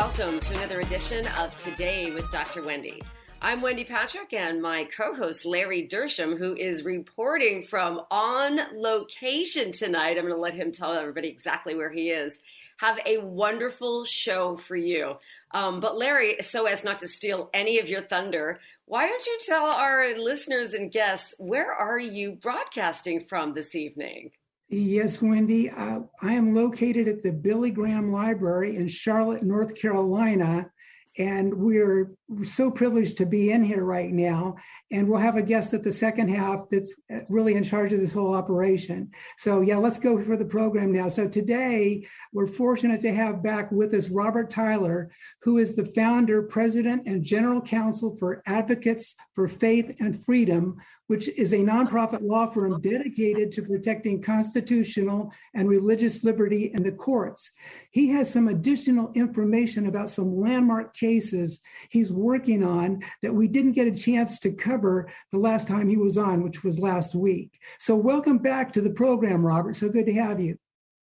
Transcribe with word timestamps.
Welcome 0.00 0.38
to 0.38 0.56
another 0.58 0.78
edition 0.78 1.26
of 1.38 1.56
Today 1.56 2.12
with 2.12 2.30
Dr. 2.30 2.62
Wendy. 2.62 3.02
I'm 3.42 3.60
Wendy 3.60 3.82
Patrick 3.82 4.32
and 4.32 4.62
my 4.62 4.84
co 4.84 5.12
host 5.12 5.44
Larry 5.44 5.88
Dersham, 5.88 6.38
who 6.38 6.54
is 6.54 6.84
reporting 6.84 7.64
from 7.64 8.02
on 8.08 8.60
location 8.76 9.72
tonight. 9.72 10.10
I'm 10.10 10.22
going 10.22 10.28
to 10.28 10.36
let 10.36 10.54
him 10.54 10.70
tell 10.70 10.92
everybody 10.92 11.26
exactly 11.26 11.74
where 11.74 11.90
he 11.90 12.10
is. 12.10 12.38
Have 12.76 13.00
a 13.06 13.18
wonderful 13.18 14.04
show 14.04 14.56
for 14.56 14.76
you. 14.76 15.14
Um, 15.50 15.80
but, 15.80 15.98
Larry, 15.98 16.36
so 16.42 16.66
as 16.66 16.84
not 16.84 17.00
to 17.00 17.08
steal 17.08 17.50
any 17.52 17.80
of 17.80 17.88
your 17.88 18.02
thunder, 18.02 18.60
why 18.84 19.08
don't 19.08 19.26
you 19.26 19.36
tell 19.44 19.66
our 19.66 20.16
listeners 20.16 20.74
and 20.74 20.92
guests 20.92 21.34
where 21.38 21.72
are 21.72 21.98
you 21.98 22.32
broadcasting 22.40 23.24
from 23.24 23.52
this 23.52 23.74
evening? 23.74 24.30
Yes, 24.70 25.22
Wendy. 25.22 25.70
Uh, 25.70 26.00
I 26.20 26.34
am 26.34 26.54
located 26.54 27.08
at 27.08 27.22
the 27.22 27.32
Billy 27.32 27.70
Graham 27.70 28.12
Library 28.12 28.76
in 28.76 28.86
Charlotte, 28.86 29.42
North 29.42 29.74
Carolina. 29.74 30.70
And 31.16 31.54
we're 31.54 32.12
so 32.44 32.70
privileged 32.70 33.16
to 33.16 33.26
be 33.26 33.52
in 33.52 33.62
here 33.62 33.84
right 33.84 34.12
now. 34.12 34.56
And 34.90 35.08
we'll 35.08 35.20
have 35.20 35.36
a 35.36 35.42
guest 35.42 35.74
at 35.74 35.82
the 35.82 35.92
second 35.92 36.28
half 36.28 36.66
that's 36.70 36.94
uh, 37.12 37.20
really 37.28 37.54
in 37.54 37.64
charge 37.64 37.92
of 37.92 38.00
this 38.00 38.12
whole 38.12 38.34
operation. 38.34 39.10
So, 39.36 39.60
yeah, 39.60 39.76
let's 39.76 39.98
go 39.98 40.20
for 40.22 40.36
the 40.36 40.44
program 40.44 40.92
now. 40.92 41.08
So, 41.08 41.28
today 41.28 42.06
we're 42.32 42.46
fortunate 42.46 43.00
to 43.02 43.14
have 43.14 43.42
back 43.42 43.70
with 43.72 43.94
us 43.94 44.08
Robert 44.08 44.50
Tyler, 44.50 45.10
who 45.42 45.58
is 45.58 45.74
the 45.74 45.86
founder, 45.86 46.42
president, 46.42 47.02
and 47.06 47.24
general 47.24 47.60
counsel 47.60 48.16
for 48.18 48.42
Advocates 48.46 49.14
for 49.34 49.48
Faith 49.48 49.96
and 50.00 50.24
Freedom, 50.24 50.76
which 51.08 51.28
is 51.28 51.52
a 51.52 51.58
nonprofit 51.58 52.22
law 52.22 52.46
firm 52.50 52.80
dedicated 52.80 53.50
to 53.50 53.62
protecting 53.62 54.22
constitutional 54.22 55.32
and 55.54 55.68
religious 55.68 56.22
liberty 56.22 56.70
in 56.74 56.82
the 56.82 56.92
courts. 56.92 57.52
He 57.90 58.08
has 58.10 58.30
some 58.30 58.48
additional 58.48 59.10
information 59.14 59.86
about 59.86 60.10
some 60.10 60.38
landmark 60.38 60.94
cases 60.94 61.60
he's 61.88 62.12
working 62.18 62.64
on 62.64 63.02
that 63.22 63.34
we 63.34 63.48
didn't 63.48 63.72
get 63.72 63.88
a 63.88 63.96
chance 63.96 64.38
to 64.40 64.52
cover 64.52 65.08
the 65.32 65.38
last 65.38 65.68
time 65.68 65.88
he 65.88 65.96
was 65.96 66.18
on, 66.18 66.42
which 66.42 66.62
was 66.64 66.78
last 66.78 67.14
week. 67.14 67.58
So, 67.78 67.94
welcome 67.96 68.38
back 68.38 68.72
to 68.74 68.80
the 68.80 68.90
program, 68.90 69.44
Robert. 69.44 69.76
So 69.76 69.88
good 69.88 70.06
to 70.06 70.14
have 70.14 70.40
you. 70.40 70.58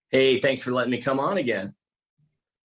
Hey, 0.09 0.39
thanks 0.39 0.61
for 0.61 0.71
letting 0.71 0.91
me 0.91 1.01
come 1.01 1.19
on 1.19 1.37
again. 1.37 1.75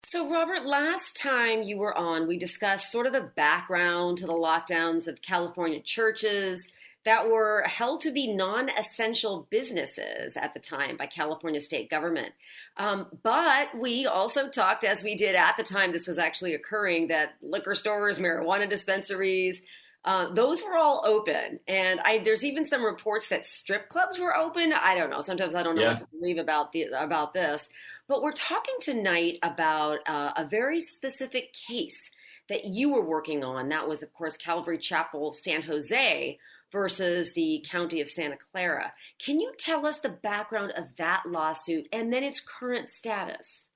So, 0.04 0.30
Robert, 0.30 0.66
last 0.66 1.18
time 1.18 1.64
you 1.64 1.78
were 1.78 1.98
on, 1.98 2.28
we 2.28 2.38
discussed 2.38 2.92
sort 2.92 3.08
of 3.08 3.14
the 3.14 3.32
background 3.36 4.20
to 4.20 4.26
the 4.26 4.34
lockdowns 4.34 5.08
of 5.08 5.22
California 5.22 5.82
churches 5.82 6.68
that 7.08 7.30
were 7.30 7.64
held 7.66 8.02
to 8.02 8.12
be 8.12 8.36
non 8.36 8.70
essential 8.70 9.48
businesses 9.50 10.36
at 10.36 10.54
the 10.54 10.60
time 10.60 10.98
by 10.98 11.06
California 11.06 11.62
state 11.62 11.90
government. 11.90 12.34
Um, 12.76 13.08
but 13.24 13.70
we 13.80 14.06
also 14.06 14.50
talked, 14.50 14.84
as 14.84 15.04
we 15.04 15.16
did 15.16 15.34
at 15.34 15.56
the 15.56 15.64
time 15.64 15.94
this 15.94 16.06
was 16.06 16.20
actually 16.20 16.54
occurring, 16.54 17.08
that 17.08 17.36
liquor 17.42 17.76
stores, 17.76 18.20
marijuana 18.20 18.70
dispensaries, 18.70 19.62
uh, 20.04 20.34
those 20.34 20.62
were 20.62 20.76
all 20.76 21.02
open. 21.06 21.62
And 21.66 22.02
I, 22.02 22.20
there's 22.20 22.44
even 22.44 22.66
some 22.66 22.84
reports 22.84 23.30
that 23.30 23.48
strip 23.48 23.88
clubs 23.88 24.20
were 24.20 24.36
open. 24.36 24.74
I 24.74 24.96
don't 24.96 25.10
know. 25.10 25.22
Sometimes 25.22 25.56
I 25.56 25.64
don't 25.64 25.78
know 25.78 25.84
yeah. 25.84 25.94
what 25.94 26.02
to 26.02 26.18
believe 26.18 26.38
about, 26.40 26.74
the, 26.74 26.88
about 26.92 27.34
this. 27.34 27.70
But 28.10 28.22
we're 28.22 28.34
talking 28.34 28.76
tonight 28.82 29.40
about 29.44 30.00
uh, 30.08 30.34
a 30.36 30.46
very 30.46 30.82
specific 30.82 31.54
case 31.54 32.12
that 32.50 32.66
you 32.66 32.92
were 32.92 33.06
working 33.06 33.46
on. 33.46 33.70
That 33.70 33.88
was, 33.88 34.04
of 34.04 34.14
course, 34.14 34.36
Calvary 34.36 34.78
Chapel 34.78 35.32
San 35.32 35.62
Jose 35.62 36.38
versus 36.72 37.34
the 37.34 37.66
county 37.70 38.02
of 38.02 38.10
Santa 38.10 38.38
Clara. 38.52 38.94
Can 39.24 39.40
you 39.40 39.54
tell 39.58 39.86
us 39.86 40.00
the 40.00 40.10
background 40.10 40.74
of 40.76 40.86
that 40.98 41.24
lawsuit 41.28 41.88
and 41.92 42.12
then 42.12 42.24
its 42.24 42.42
current 42.42 42.90
status? 42.90 43.70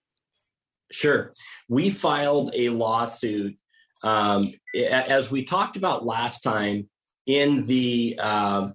Sure. 0.91 1.34
We 1.69 1.90
filed 1.90 2.52
a 2.53 2.69
lawsuit, 2.69 3.56
um, 4.03 4.52
as 4.90 5.31
we 5.31 5.46
talked 5.46 5.78
about 5.78 6.06
last 6.06 6.41
time, 6.41 6.90
in 7.28 7.66
the 7.66 8.18
um, 8.19 8.74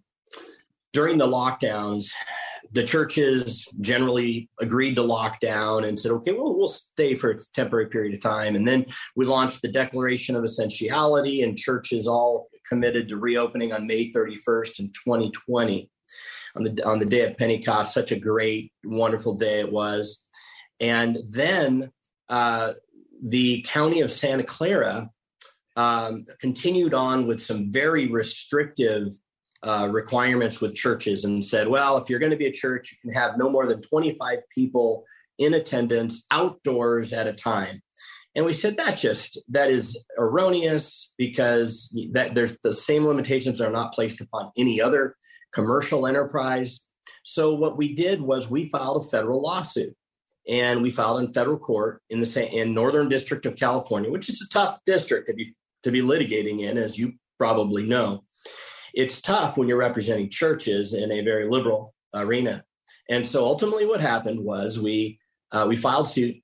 during 0.93 1.19
the 1.19 1.27
lockdowns. 1.27 2.07
The 2.73 2.85
churches 2.85 3.65
generally 3.81 4.51
agreed 4.61 4.97
to 4.97 5.03
lock 5.03 5.41
down 5.41 5.85
and 5.85 5.99
said, 5.99 6.11
"Okay, 6.13 6.33
well, 6.33 6.57
we'll 6.57 6.69
stay 6.69 7.15
for 7.15 7.31
a 7.31 7.39
temporary 7.55 7.87
period 7.87 8.15
of 8.15 8.21
time." 8.21 8.57
And 8.57 8.67
then 8.67 8.87
we 9.15 9.25
launched 9.25 9.63
the 9.63 9.71
Declaration 9.71 10.37
of 10.37 10.45
Essentiality, 10.45 11.43
and 11.43 11.57
churches 11.57 12.09
all 12.09 12.49
committed 12.69 13.09
to 13.09 13.17
reopening 13.17 13.73
on 13.73 13.87
May 13.87 14.13
31st 14.13 14.81
in 14.81 14.93
2020 14.93 15.91
on 16.57 16.65
the 16.65 16.85
on 16.85 16.99
the 16.99 17.05
day 17.05 17.23
of 17.23 17.37
Pentecost. 17.37 17.93
Such 17.93 18.13
a 18.13 18.19
great, 18.19 18.73
wonderful 18.85 19.35
day 19.35 19.61
it 19.61 19.71
was. 19.71 20.23
And 20.81 21.19
then 21.29 21.91
uh, 22.29 22.75
the 23.23 23.63
county 23.63 24.01
of 24.01 24.11
Santa 24.11 24.45
Clara 24.45 25.11
um, 25.77 26.27
continued 26.41 26.95
on 26.95 27.27
with 27.27 27.43
some 27.43 27.71
very 27.71 28.09
restrictive 28.09 29.15
uh, 29.67 29.89
requirements 29.91 30.61
with 30.61 30.75
churches 30.75 31.25
and 31.25 31.45
said, 31.45 31.69
well, 31.69 31.97
if 31.97 32.09
you're 32.09 32.19
going 32.19 32.31
to 32.31 32.37
be 32.37 32.47
a 32.47 32.53
church, 32.53 32.93
you 32.93 32.99
can 33.11 33.21
have 33.21 33.37
no 33.37 33.51
more 33.51 33.67
than 33.67 33.81
25 33.81 34.39
people 34.55 35.05
in 35.39 35.55
attendance 35.55 36.25
outdoors 36.31 37.13
at 37.13 37.27
a 37.27 37.33
time. 37.33 37.81
And 38.37 38.45
we 38.45 38.53
said 38.53 38.77
that 38.77 38.99
just 38.99 39.39
that 39.49 39.71
is 39.71 40.05
erroneous 40.19 41.13
because 41.17 41.91
that 42.13 42.35
there's 42.35 42.57
the 42.63 42.73
same 42.73 43.07
limitations 43.07 43.63
are 43.63 43.73
not 43.73 43.95
placed 43.95 44.21
upon 44.21 44.53
any 44.59 44.79
other 44.79 45.17
commercial 45.53 46.07
enterprise. 46.07 46.83
So 47.25 47.55
what 47.55 47.79
we 47.79 47.95
did 47.95 48.21
was 48.21 48.51
we 48.51 48.69
filed 48.69 49.03
a 49.03 49.09
federal 49.09 49.41
lawsuit, 49.41 49.97
and 50.47 50.83
we 50.83 50.91
filed 50.91 51.21
in 51.23 51.33
federal 51.33 51.59
court 51.59 52.03
in 52.11 52.21
the 52.21 52.51
in 52.53 52.75
Northern 52.75 53.09
District 53.09 53.47
of 53.47 53.57
California, 53.57 54.11
which 54.11 54.29
is 54.29 54.43
a 54.43 54.53
tough 54.53 54.79
district 54.85 55.29
to 55.29 55.35
be 55.35 55.55
to 55.83 55.91
be 55.91 56.03
litigating 56.03 56.61
in, 56.61 56.77
as 56.77 56.99
you 56.99 57.15
probably 57.39 57.85
know. 57.85 58.23
It's 58.93 59.23
tough 59.23 59.57
when 59.57 59.67
you're 59.67 59.79
representing 59.79 60.29
churches 60.29 60.93
in 60.93 61.11
a 61.11 61.23
very 61.23 61.49
liberal 61.49 61.95
arena, 62.15 62.65
and 63.09 63.25
so 63.27 63.47
ultimately, 63.47 63.87
what 63.87 64.03
happened 64.03 64.41
was 64.41 64.79
we 64.79 65.19
uh, 65.53 65.65
we 65.67 65.77
filed 65.77 66.09
suit 66.09 66.37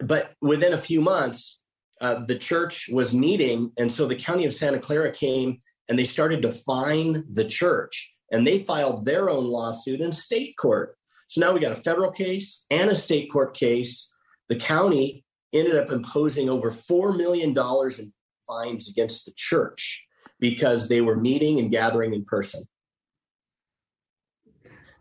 but 0.00 0.32
within 0.40 0.72
a 0.72 0.78
few 0.78 1.00
months, 1.00 1.60
uh, 2.00 2.24
the 2.24 2.36
church 2.36 2.88
was 2.92 3.12
meeting, 3.12 3.72
and 3.78 3.90
so 3.90 4.06
the 4.06 4.16
county 4.16 4.44
of 4.44 4.52
Santa 4.52 4.78
Clara 4.78 5.12
came 5.12 5.60
and 5.88 5.98
they 5.98 6.04
started 6.04 6.42
to 6.42 6.52
fine 6.52 7.24
the 7.32 7.44
church, 7.44 8.12
and 8.30 8.46
they 8.46 8.60
filed 8.64 9.04
their 9.04 9.28
own 9.28 9.44
lawsuit 9.44 10.00
in 10.00 10.12
state 10.12 10.56
court. 10.58 10.96
So 11.28 11.40
now 11.40 11.52
we 11.52 11.60
got 11.60 11.72
a 11.72 11.76
federal 11.76 12.10
case 12.10 12.64
and 12.70 12.90
a 12.90 12.94
state 12.94 13.30
court 13.30 13.54
case. 13.54 14.10
The 14.48 14.56
county 14.56 15.24
ended 15.52 15.76
up 15.76 15.90
imposing 15.90 16.48
over 16.48 16.70
four 16.70 17.12
million 17.12 17.52
dollars 17.52 17.98
in 17.98 18.12
fines 18.46 18.88
against 18.88 19.26
the 19.26 19.32
church 19.36 20.04
because 20.40 20.88
they 20.88 21.00
were 21.00 21.16
meeting 21.16 21.58
and 21.58 21.70
gathering 21.70 22.12
in 22.12 22.24
person. 22.24 22.64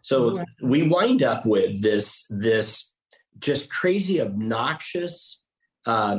So 0.01 0.43
we 0.61 0.87
wind 0.87 1.23
up 1.23 1.45
with 1.45 1.81
this 1.81 2.25
this 2.29 2.92
just 3.43 3.69
crazy, 3.69 4.21
obnoxious 4.21 5.43
uh, 5.85 6.17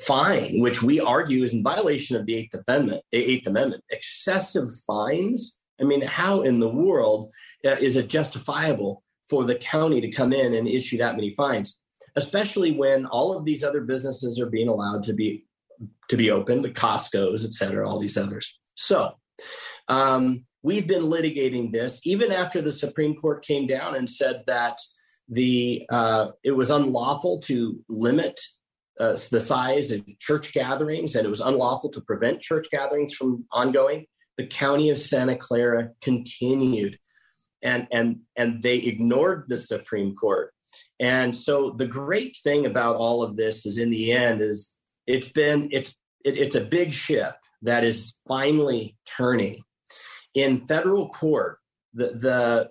fine, 0.00 0.60
which 0.60 0.82
we 0.82 1.00
argue 1.00 1.42
is 1.42 1.54
in 1.54 1.62
violation 1.62 2.16
of 2.16 2.26
the 2.26 2.34
Eighth 2.34 2.54
Amendment. 2.66 3.02
Eighth 3.12 3.46
Amendment, 3.46 3.82
excessive 3.90 4.68
fines. 4.86 5.58
I 5.80 5.84
mean, 5.84 6.02
how 6.02 6.42
in 6.42 6.60
the 6.60 6.68
world 6.68 7.32
uh, 7.64 7.76
is 7.80 7.96
it 7.96 8.08
justifiable 8.08 9.02
for 9.30 9.44
the 9.44 9.54
county 9.56 10.00
to 10.00 10.10
come 10.10 10.32
in 10.32 10.54
and 10.54 10.68
issue 10.68 10.98
that 10.98 11.16
many 11.16 11.34
fines, 11.34 11.76
especially 12.16 12.72
when 12.72 13.06
all 13.06 13.36
of 13.36 13.44
these 13.44 13.62
other 13.64 13.82
businesses 13.82 14.40
are 14.40 14.50
being 14.50 14.68
allowed 14.68 15.02
to 15.04 15.12
be 15.12 15.44
to 16.08 16.16
be 16.16 16.30
open, 16.30 16.60
the 16.60 16.70
Costco's, 16.70 17.44
et 17.44 17.52
cetera, 17.52 17.88
all 17.88 18.00
these 18.00 18.16
others. 18.16 18.58
So 18.74 19.12
um, 19.86 20.44
we've 20.62 20.88
been 20.88 21.04
litigating 21.04 21.70
this 21.70 22.00
even 22.04 22.32
after 22.32 22.60
the 22.60 22.72
Supreme 22.72 23.14
Court 23.14 23.44
came 23.44 23.66
down 23.66 23.94
and 23.94 24.10
said 24.10 24.42
that 24.46 24.78
the 25.28 25.86
uh, 25.90 26.28
it 26.42 26.52
was 26.52 26.70
unlawful 26.70 27.40
to 27.42 27.78
limit 27.88 28.40
uh, 28.98 29.16
the 29.30 29.40
size 29.40 29.92
of 29.92 30.04
church 30.18 30.52
gatherings 30.52 31.14
and 31.14 31.24
it 31.24 31.30
was 31.30 31.40
unlawful 31.40 31.90
to 31.90 32.00
prevent 32.00 32.40
church 32.40 32.66
gatherings 32.70 33.14
from 33.14 33.44
ongoing. 33.52 34.06
The 34.36 34.46
county 34.46 34.90
of 34.90 34.98
Santa 34.98 35.36
Clara 35.36 35.90
continued, 36.00 36.98
and 37.62 37.88
and 37.90 38.20
and 38.36 38.62
they 38.62 38.76
ignored 38.76 39.44
the 39.48 39.56
Supreme 39.56 40.14
Court. 40.14 40.52
And 41.00 41.36
so 41.36 41.74
the 41.76 41.86
great 41.86 42.36
thing 42.42 42.66
about 42.66 42.96
all 42.96 43.22
of 43.22 43.36
this 43.36 43.66
is, 43.66 43.78
in 43.78 43.90
the 43.90 44.12
end, 44.12 44.40
is 44.40 44.74
it's 45.06 45.30
been 45.32 45.68
it's 45.72 45.94
it, 46.24 46.38
it's 46.38 46.54
a 46.54 46.60
big 46.60 46.92
ship 46.92 47.34
that 47.62 47.84
is 47.84 48.14
finally 48.26 48.96
turning 49.16 49.62
in 50.34 50.66
federal 50.66 51.08
court 51.08 51.58
the 51.94 52.12
the 52.14 52.70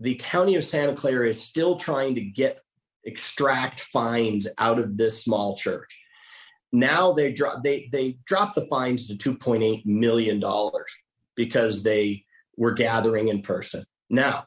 the 0.00 0.14
county 0.16 0.56
of 0.56 0.64
santa 0.64 0.94
clara 0.94 1.28
is 1.28 1.40
still 1.40 1.76
trying 1.76 2.14
to 2.14 2.20
get 2.22 2.60
extract 3.04 3.80
fines 3.80 4.46
out 4.58 4.78
of 4.78 4.96
this 4.96 5.22
small 5.22 5.56
church. 5.56 5.98
Now 6.72 7.12
they 7.12 7.32
drop 7.32 7.62
they 7.62 7.88
they 7.90 8.18
dropped 8.24 8.54
the 8.54 8.66
fines 8.66 9.08
to 9.08 9.14
2.8 9.14 9.84
million 9.86 10.40
dollars 10.40 10.92
because 11.34 11.82
they 11.82 12.24
were 12.56 12.72
gathering 12.72 13.28
in 13.28 13.42
person. 13.42 13.84
Now 14.08 14.44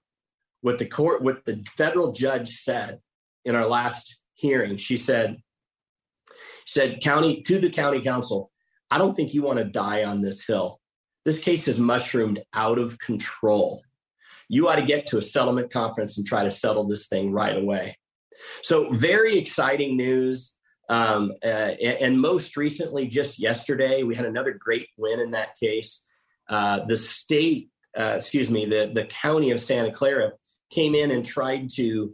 what 0.61 0.77
the 0.77 0.85
court 0.85 1.21
what 1.21 1.45
the 1.45 1.65
federal 1.75 2.11
judge 2.11 2.57
said 2.57 2.99
in 3.43 3.55
our 3.55 3.67
last 3.67 4.19
hearing 4.35 4.77
she 4.77 4.97
said 4.97 5.37
she 6.65 6.79
said 6.79 7.01
county 7.01 7.41
to 7.41 7.59
the 7.59 7.69
county 7.69 8.01
counsel 8.01 8.51
i 8.89 8.97
don't 8.97 9.15
think 9.15 9.33
you 9.33 9.41
want 9.41 9.59
to 9.59 9.65
die 9.65 10.05
on 10.05 10.21
this 10.21 10.45
hill. 10.45 10.79
This 11.25 11.41
case 11.41 11.65
has 11.65 11.79
mushroomed 11.79 12.41
out 12.53 12.79
of 12.79 12.99
control 12.99 13.83
you 14.49 14.67
ought 14.67 14.75
to 14.75 14.85
get 14.85 15.05
to 15.07 15.17
a 15.17 15.21
settlement 15.21 15.71
conference 15.71 16.17
and 16.17 16.25
try 16.25 16.43
to 16.43 16.51
settle 16.51 16.87
this 16.87 17.07
thing 17.07 17.31
right 17.31 17.55
away. 17.55 17.97
So 18.61 18.91
very 18.93 19.37
exciting 19.37 19.97
news. 19.97 20.53
Um, 20.89 21.31
uh, 21.43 21.47
and, 21.47 22.19
most 22.19 22.57
recently 22.57 23.07
just 23.07 23.39
yesterday 23.39 24.03
we 24.03 24.15
had 24.15 24.25
another 24.25 24.51
great 24.51 24.89
win 24.97 25.21
in 25.21 25.31
that 25.31 25.55
case. 25.57 26.05
Uh, 26.49 26.85
the 26.85 26.97
state 26.97 27.69
uh, 27.97 28.15
excuse 28.17 28.49
me 28.49 28.65
the, 28.65 28.91
the 28.93 29.05
county 29.05 29.51
of 29.51 29.61
santa 29.61 29.91
clara 29.91 30.33
came 30.69 30.93
in 30.93 31.09
and 31.09 31.25
tried 31.25 31.69
to 31.75 32.13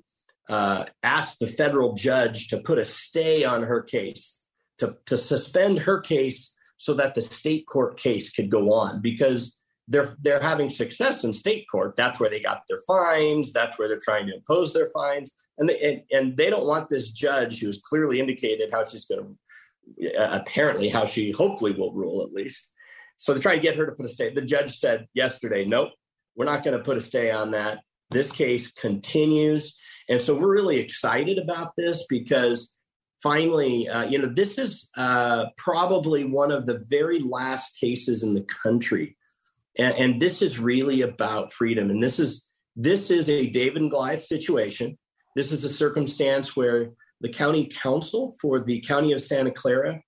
uh, 0.49 0.85
asked 1.03 1.39
the 1.39 1.47
federal 1.47 1.93
judge 1.93 2.47
to 2.47 2.57
put 2.57 2.79
a 2.79 2.85
stay 2.85 3.43
on 3.43 3.63
her 3.63 3.81
case, 3.81 4.41
to, 4.79 4.95
to 5.05 5.17
suspend 5.17 5.79
her 5.79 5.99
case 5.99 6.51
so 6.77 6.95
that 6.95 7.13
the 7.13 7.21
state 7.21 7.67
court 7.67 7.97
case 7.97 8.31
could 8.31 8.49
go 8.49 8.73
on 8.73 8.99
because 9.01 9.55
they're 9.89 10.15
they're 10.21 10.41
having 10.41 10.69
success 10.69 11.23
in 11.23 11.33
state 11.33 11.65
court. 11.69 11.95
That's 11.97 12.19
where 12.19 12.29
they 12.29 12.39
got 12.39 12.63
their 12.69 12.79
fines. 12.87 13.51
That's 13.51 13.77
where 13.77 13.87
they're 13.87 13.99
trying 13.99 14.27
to 14.27 14.35
impose 14.35 14.71
their 14.71 14.89
fines, 14.91 15.35
and 15.57 15.67
they, 15.67 15.79
and, 15.79 16.01
and 16.11 16.37
they 16.37 16.49
don't 16.49 16.67
want 16.67 16.89
this 16.89 17.11
judge 17.11 17.59
who's 17.59 17.81
clearly 17.81 18.19
indicated 18.19 18.69
how 18.71 18.85
she's 18.85 19.05
going 19.05 19.21
to 19.21 19.35
uh, 20.17 20.29
apparently 20.31 20.89
how 20.89 21.05
she 21.05 21.31
hopefully 21.31 21.71
will 21.71 21.93
rule 21.93 22.23
at 22.23 22.31
least. 22.31 22.69
So 23.17 23.33
they're 23.33 23.41
trying 23.41 23.57
to 23.57 23.63
get 23.63 23.75
her 23.75 23.85
to 23.85 23.91
put 23.91 24.05
a 24.05 24.09
stay. 24.09 24.33
The 24.33 24.41
judge 24.41 24.77
said 24.77 25.07
yesterday, 25.13 25.65
nope, 25.65 25.89
we're 26.35 26.45
not 26.45 26.63
going 26.63 26.77
to 26.77 26.83
put 26.83 26.95
a 26.95 27.01
stay 27.01 27.31
on 27.31 27.51
that. 27.51 27.79
This 28.11 28.31
case 28.31 28.71
continues. 28.71 29.75
And 30.07 30.21
so 30.21 30.35
we're 30.35 30.53
really 30.53 30.77
excited 30.77 31.37
about 31.37 31.73
this 31.75 32.05
because 32.07 32.73
finally, 33.21 33.89
uh, 33.89 34.03
you 34.05 34.19
know, 34.19 34.31
this 34.33 34.57
is 34.57 34.89
uh, 34.95 35.45
probably 35.57 36.23
one 36.23 36.51
of 36.51 36.65
the 36.65 36.85
very 36.87 37.19
last 37.19 37.77
cases 37.77 38.23
in 38.23 38.33
the 38.33 38.45
country. 38.63 39.17
And, 39.77 39.95
and 39.95 40.21
this 40.21 40.41
is 40.41 40.59
really 40.59 41.01
about 41.01 41.53
freedom. 41.53 41.89
And 41.89 42.01
this 42.01 42.19
is 42.19 42.45
this 42.75 43.11
is 43.11 43.27
a 43.27 43.47
David 43.47 43.81
and 43.81 43.91
Goliath 43.91 44.23
situation. 44.23 44.97
This 45.35 45.51
is 45.51 45.63
a 45.63 45.69
circumstance 45.69 46.55
where 46.55 46.91
the 47.21 47.29
county 47.29 47.65
counsel 47.65 48.35
for 48.41 48.61
the 48.61 48.79
county 48.81 49.11
of 49.11 49.21
Santa 49.21 49.51
Clara 49.51 50.01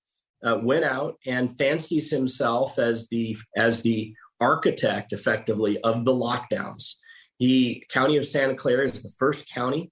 uh, 0.46 0.60
went 0.64 0.86
out 0.86 1.16
and 1.26 1.58
fancies 1.58 2.10
himself 2.10 2.80
as 2.80 3.08
the 3.10 3.38
as 3.56 3.82
the 3.82 4.14
architect 4.40 5.14
effectively 5.14 5.80
of 5.82 6.06
the 6.06 6.14
lockdowns 6.14 6.96
the 7.42 7.84
county 7.90 8.18
of 8.18 8.26
Santa 8.26 8.54
Clara 8.54 8.86
is 8.86 9.02
the 9.02 9.12
first 9.18 9.50
county 9.50 9.92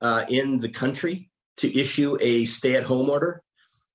uh, 0.00 0.24
in 0.28 0.58
the 0.58 0.68
country 0.68 1.30
to 1.58 1.78
issue 1.78 2.18
a 2.20 2.44
stay 2.46 2.74
at 2.74 2.82
home 2.82 3.08
order. 3.08 3.40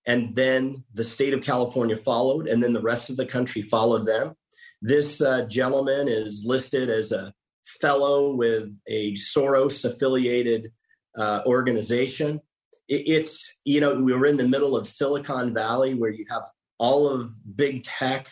And 0.08 0.34
then 0.36 0.86
the 0.94 1.04
state 1.04 1.34
of 1.34 1.44
California 1.44 1.98
followed, 1.98 2.48
and 2.48 2.64
then 2.64 2.72
the 2.72 2.82
rest 2.82 3.10
of 3.10 3.18
the 3.18 3.26
country 3.26 3.62
followed 3.62 4.08
them. 4.08 4.36
This 4.84 5.22
uh, 5.22 5.46
gentleman 5.46 6.08
is 6.08 6.44
listed 6.46 6.90
as 6.90 7.12
a 7.12 7.34
fellow 7.82 8.36
with 8.36 8.70
a 8.88 9.14
Soros 9.14 9.84
affiliated 9.86 10.72
uh, 11.18 11.42
organization. 11.46 12.42
It, 12.88 13.08
it's, 13.08 13.60
you 13.64 13.80
know, 13.82 13.96
we 13.96 14.14
were 14.14 14.26
in 14.26 14.38
the 14.38 14.48
middle 14.48 14.78
of 14.78 14.86
Silicon 14.88 15.54
Valley 15.54 15.94
where 15.96 16.12
you 16.12 16.26
have 16.30 16.44
all 16.78 17.08
of 17.08 17.32
big 17.56 17.84
tech 17.84 18.28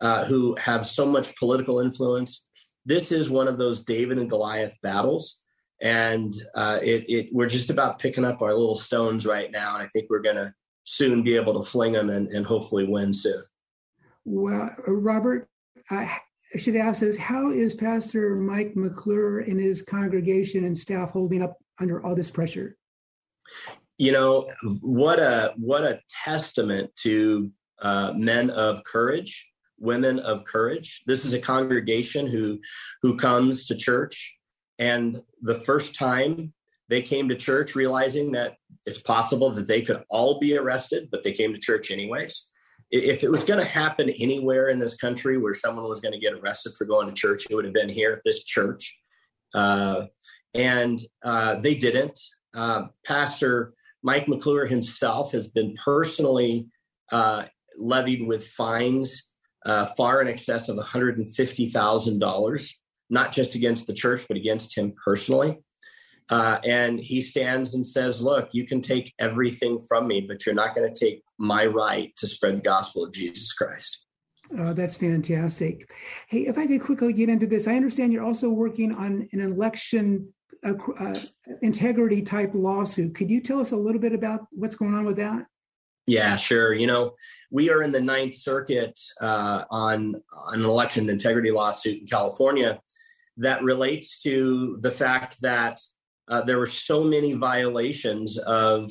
uh, 0.00 0.26
who 0.26 0.54
have 0.56 0.86
so 0.86 1.06
much 1.06 1.34
political 1.36 1.80
influence 1.80 2.44
this 2.86 3.10
is 3.10 3.28
one 3.28 3.48
of 3.48 3.58
those 3.58 3.84
David 3.84 4.16
and 4.16 4.30
Goliath 4.30 4.76
battles. 4.80 5.40
And 5.82 6.32
uh, 6.54 6.78
it, 6.80 7.04
it, 7.08 7.28
we're 7.32 7.48
just 7.48 7.68
about 7.68 7.98
picking 7.98 8.24
up 8.24 8.40
our 8.40 8.54
little 8.54 8.76
stones 8.76 9.26
right 9.26 9.50
now. 9.50 9.74
And 9.74 9.82
I 9.82 9.88
think 9.88 10.06
we're 10.08 10.22
going 10.22 10.36
to 10.36 10.54
soon 10.84 11.22
be 11.22 11.34
able 11.34 11.60
to 11.60 11.68
fling 11.68 11.92
them 11.92 12.08
and, 12.08 12.28
and 12.28 12.46
hopefully 12.46 12.86
win 12.86 13.12
soon. 13.12 13.42
Well, 14.24 14.70
Robert, 14.86 15.48
I 15.90 16.18
should 16.56 16.76
ask 16.76 17.00
this 17.00 17.16
how 17.16 17.50
is 17.50 17.74
Pastor 17.74 18.36
Mike 18.36 18.76
McClure 18.76 19.40
and 19.40 19.60
his 19.60 19.82
congregation 19.82 20.64
and 20.64 20.76
staff 20.76 21.10
holding 21.10 21.42
up 21.42 21.56
under 21.80 22.04
all 22.04 22.14
this 22.14 22.30
pressure? 22.30 22.76
You 23.98 24.12
know, 24.12 24.50
what 24.80 25.18
a 25.18 25.54
what 25.56 25.84
a 25.84 26.00
testament 26.24 26.90
to 27.02 27.50
uh, 27.80 28.12
men 28.14 28.50
of 28.50 28.82
courage 28.84 29.46
women 29.78 30.18
of 30.20 30.44
courage. 30.44 31.02
This 31.06 31.24
is 31.24 31.32
a 31.32 31.38
congregation 31.38 32.26
who 32.26 32.58
who 33.02 33.16
comes 33.16 33.66
to 33.66 33.76
church 33.76 34.36
and 34.78 35.22
the 35.42 35.54
first 35.54 35.94
time 35.94 36.52
they 36.88 37.02
came 37.02 37.28
to 37.28 37.34
church 37.34 37.74
realizing 37.74 38.32
that 38.32 38.56
it's 38.84 38.98
possible 38.98 39.50
that 39.50 39.66
they 39.66 39.82
could 39.82 40.04
all 40.08 40.38
be 40.38 40.56
arrested, 40.56 41.08
but 41.10 41.24
they 41.24 41.32
came 41.32 41.52
to 41.52 41.58
church 41.58 41.90
anyways. 41.90 42.46
If 42.90 43.24
it 43.24 43.30
was 43.30 43.44
going 43.44 43.58
to 43.58 43.66
happen 43.66 44.08
anywhere 44.10 44.68
in 44.68 44.78
this 44.78 44.96
country 44.96 45.38
where 45.38 45.54
someone 45.54 45.88
was 45.88 46.00
going 46.00 46.12
to 46.12 46.20
get 46.20 46.34
arrested 46.34 46.74
for 46.78 46.84
going 46.84 47.08
to 47.08 47.12
church, 47.12 47.44
it 47.50 47.54
would 47.54 47.64
have 47.64 47.74
been 47.74 47.88
here 47.88 48.12
at 48.12 48.22
this 48.24 48.44
church. 48.44 48.96
Uh, 49.54 50.06
and 50.54 51.00
uh, 51.24 51.56
they 51.56 51.74
didn't. 51.74 52.18
Uh, 52.54 52.84
Pastor 53.04 53.74
Mike 54.02 54.28
McClure 54.28 54.66
himself 54.66 55.32
has 55.32 55.50
been 55.50 55.74
personally 55.84 56.68
uh, 57.10 57.44
levied 57.76 58.26
with 58.26 58.46
fines 58.48 59.24
uh, 59.64 59.86
far 59.96 60.22
in 60.22 60.28
excess 60.28 60.68
of 60.68 60.76
$150,000, 60.76 62.70
not 63.10 63.32
just 63.32 63.54
against 63.54 63.86
the 63.86 63.92
church, 63.92 64.24
but 64.28 64.36
against 64.36 64.76
him 64.76 64.94
personally. 65.04 65.58
Uh, 66.28 66.58
and 66.64 66.98
he 66.98 67.22
stands 67.22 67.74
and 67.74 67.86
says, 67.86 68.20
Look, 68.20 68.48
you 68.52 68.66
can 68.66 68.82
take 68.82 69.14
everything 69.18 69.80
from 69.88 70.08
me, 70.08 70.20
but 70.20 70.44
you're 70.44 70.54
not 70.54 70.74
going 70.74 70.92
to 70.92 70.98
take 70.98 71.22
my 71.38 71.66
right 71.66 72.12
to 72.16 72.26
spread 72.26 72.56
the 72.56 72.62
gospel 72.62 73.04
of 73.04 73.12
Jesus 73.12 73.52
Christ. 73.52 74.06
Oh, 74.58 74.72
that's 74.72 74.96
fantastic. 74.96 75.90
Hey, 76.28 76.46
if 76.46 76.56
I 76.58 76.66
could 76.66 76.82
quickly 76.82 77.12
get 77.12 77.28
into 77.28 77.46
this, 77.46 77.66
I 77.66 77.76
understand 77.76 78.12
you're 78.12 78.24
also 78.24 78.48
working 78.48 78.94
on 78.94 79.28
an 79.32 79.40
election 79.40 80.32
uh, 80.64 80.74
uh, 80.98 81.20
integrity 81.62 82.22
type 82.22 82.52
lawsuit. 82.54 83.14
Could 83.14 83.30
you 83.30 83.40
tell 83.40 83.60
us 83.60 83.72
a 83.72 83.76
little 83.76 84.00
bit 84.00 84.12
about 84.12 84.46
what's 84.52 84.76
going 84.76 84.94
on 84.94 85.04
with 85.04 85.16
that? 85.16 85.46
Yeah, 86.06 86.36
sure. 86.36 86.72
You 86.72 86.86
know, 86.86 87.14
we 87.50 87.70
are 87.70 87.82
in 87.82 87.90
the 87.90 88.00
Ninth 88.00 88.36
Circuit 88.36 88.98
uh, 89.20 89.64
on, 89.70 90.14
on 90.32 90.60
an 90.60 90.64
election 90.64 91.10
integrity 91.10 91.50
lawsuit 91.50 92.00
in 92.00 92.06
California 92.06 92.80
that 93.38 93.62
relates 93.62 94.20
to 94.22 94.78
the 94.80 94.90
fact 94.90 95.40
that 95.42 95.80
uh, 96.28 96.42
there 96.42 96.58
were 96.58 96.66
so 96.66 97.04
many 97.04 97.32
violations 97.32 98.38
of 98.38 98.90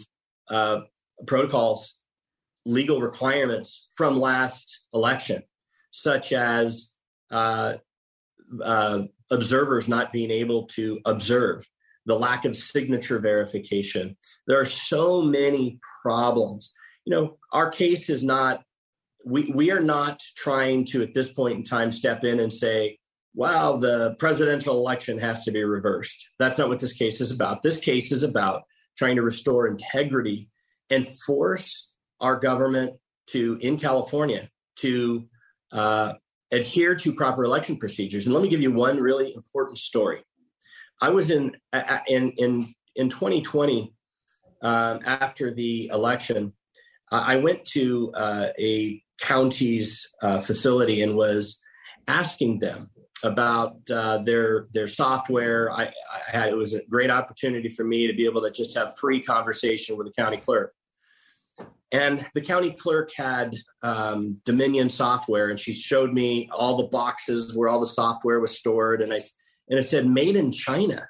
uh, 0.50 0.82
protocols, 1.28 1.96
legal 2.66 3.02
requirements 3.02 3.88
from 3.96 4.20
last 4.20 4.82
election, 4.94 5.44
such 5.92 6.34
as 6.34 6.92
uh, 7.32 7.74
uh, 8.64 9.00
observers 9.32 9.88
not 9.88 10.14
being 10.14 10.32
able 10.32 10.66
to 10.68 11.00
observe, 11.06 11.68
the 12.06 12.16
lack 12.16 12.46
of 12.46 12.56
signature 12.56 13.20
verification. 13.20 14.16
There 14.48 14.60
are 14.60 14.66
so 14.66 15.22
many 15.22 15.80
problems 16.04 16.72
you 17.06 17.12
know, 17.16 17.38
our 17.52 17.70
case 17.70 18.10
is 18.10 18.24
not, 18.24 18.64
we, 19.24 19.52
we 19.54 19.72
are 19.72 19.80
not 19.80 20.22
trying 20.36 20.86
to, 20.86 21.04
at 21.04 21.14
this 21.14 21.32
point 21.32 21.58
in 21.58 21.64
time, 21.64 21.92
step 21.92 22.24
in 22.24 22.40
and 22.40 22.52
say, 22.52 22.98
wow, 23.36 23.76
the 23.76 24.16
presidential 24.18 24.78
election 24.78 25.18
has 25.18 25.44
to 25.44 25.52
be 25.52 25.64
reversed. 25.64 26.30
That's 26.40 26.58
not 26.58 26.70
what 26.70 26.80
this 26.80 26.94
case 26.94 27.20
is 27.20 27.32
about. 27.32 27.62
This 27.62 27.80
case 27.80 28.12
is 28.12 28.24
about 28.24 28.64
trying 28.98 29.18
to 29.18 29.22
restore 29.22 29.68
integrity 29.68 30.50
and 30.90 31.08
force 31.26 31.92
our 32.22 32.40
government 32.40 32.94
to, 33.28 33.58
in 33.62 33.78
California, 33.78 34.50
to 34.78 35.28
uh, 35.74 36.14
adhere 36.52 36.96
to 36.96 37.14
proper 37.14 37.44
election 37.44 37.78
procedures. 37.78 38.26
And 38.26 38.34
let 38.34 38.42
me 38.42 38.50
give 38.50 38.62
you 38.62 38.72
one 38.72 39.00
really 39.00 39.34
important 39.36 39.78
story. 39.78 40.24
I 41.02 41.10
was 41.10 41.30
in 41.30 41.58
in 42.08 42.32
in 42.38 42.74
in 42.96 43.10
2020 43.10 43.94
um, 44.62 45.00
after 45.06 45.54
the 45.54 45.88
election. 45.88 46.54
I 47.12 47.36
went 47.38 47.66
to 47.66 48.14
uh, 48.14 48.48
a 48.58 49.02
county's 49.20 50.10
uh, 50.22 50.40
facility 50.40 51.02
and 51.02 51.16
was 51.16 51.60
asking 52.08 52.60
them 52.60 52.90
about 53.26 53.78
uh, 53.90 54.20
their 54.20 54.68
their 54.72 54.88
software. 54.88 55.72
I, 55.72 55.86
I, 55.86 55.92
had 56.28 56.50
it 56.50 56.56
was 56.56 56.74
a 56.74 56.82
great 56.86 57.10
opportunity 57.10 57.70
for 57.70 57.84
me 57.84 58.08
to 58.08 58.14
be 58.14 58.26
able 58.26 58.42
to 58.42 58.52
just 58.52 58.78
have 58.78 58.98
free 58.98 59.22
conversation 59.22 59.98
with 59.98 60.08
the 60.08 60.14
county 60.14 60.38
clerk. 60.38 60.74
And 61.92 62.26
the 62.34 62.42
county 62.42 62.72
clerk 62.72 63.12
had 63.16 63.56
um, 63.82 64.42
Dominion 64.46 64.90
software, 64.90 65.50
and 65.50 65.60
she 65.60 65.74
showed 65.74 66.14
me 66.14 66.50
all 66.52 66.78
the 66.78 66.88
boxes 66.88 67.56
where 67.56 67.70
all 67.70 67.80
the 67.80 67.86
software 67.86 68.40
was 68.40 68.58
stored, 68.58 69.02
and 69.02 69.14
I 69.14 69.22
and 69.70 69.80
it 69.80 69.84
said 69.84 70.08
"Made 70.08 70.36
in 70.36 70.52
China." 70.52 71.08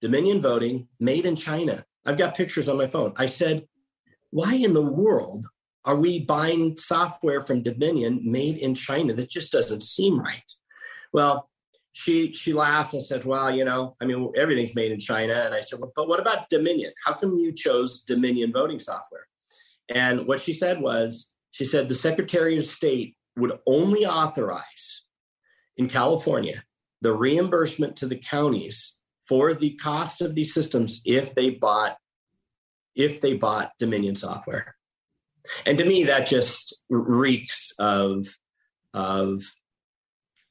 Dominion 0.00 0.42
voting, 0.42 0.88
made 1.00 1.24
in 1.24 1.36
China. 1.36 1.84
I've 2.04 2.18
got 2.18 2.36
pictures 2.36 2.68
on 2.68 2.76
my 2.76 2.86
phone. 2.86 3.14
I 3.16 3.26
said, 3.26 3.66
"Why 4.30 4.54
in 4.54 4.74
the 4.74 4.82
world 4.82 5.46
are 5.84 5.96
we 5.96 6.20
buying 6.20 6.76
software 6.76 7.40
from 7.40 7.62
Dominion 7.62 8.20
made 8.22 8.58
in 8.58 8.74
China? 8.74 9.14
That 9.14 9.30
just 9.30 9.52
doesn't 9.52 9.82
seem 9.82 10.20
right." 10.20 10.54
Well, 11.14 11.48
she 11.92 12.32
she 12.32 12.52
laughed 12.52 12.92
and 12.92 13.02
said, 13.02 13.24
"Well, 13.24 13.54
you 13.54 13.64
know, 13.64 13.96
I 14.00 14.04
mean, 14.04 14.32
everything's 14.36 14.74
made 14.74 14.90
in 14.90 14.98
China." 14.98 15.32
And 15.32 15.54
I 15.54 15.60
said, 15.60 15.78
well, 15.78 15.92
"But 15.94 16.08
what 16.08 16.20
about 16.20 16.50
Dominion? 16.50 16.92
How 17.04 17.14
come 17.14 17.36
you 17.36 17.52
chose 17.52 18.00
Dominion 18.00 18.52
voting 18.52 18.80
software?" 18.80 19.28
And 19.88 20.26
what 20.26 20.42
she 20.42 20.52
said 20.52 20.80
was, 20.80 21.28
she 21.52 21.64
said 21.64 21.88
the 21.88 21.94
Secretary 21.94 22.58
of 22.58 22.64
State 22.64 23.16
would 23.36 23.58
only 23.64 24.04
authorize 24.04 25.04
in 25.76 25.88
California 25.88 26.64
the 27.00 27.12
reimbursement 27.12 27.96
to 27.98 28.06
the 28.06 28.18
counties 28.18 28.96
for 29.28 29.54
the 29.54 29.76
cost 29.76 30.20
of 30.20 30.34
these 30.34 30.52
systems 30.52 31.00
if 31.04 31.34
they 31.36 31.50
bought 31.50 31.96
if 32.96 33.20
they 33.20 33.34
bought 33.34 33.70
Dominion 33.78 34.16
software. 34.16 34.74
And 35.64 35.78
to 35.78 35.84
me, 35.84 36.04
that 36.04 36.26
just 36.26 36.84
reeks 36.90 37.72
of 37.78 38.36
of 38.92 39.44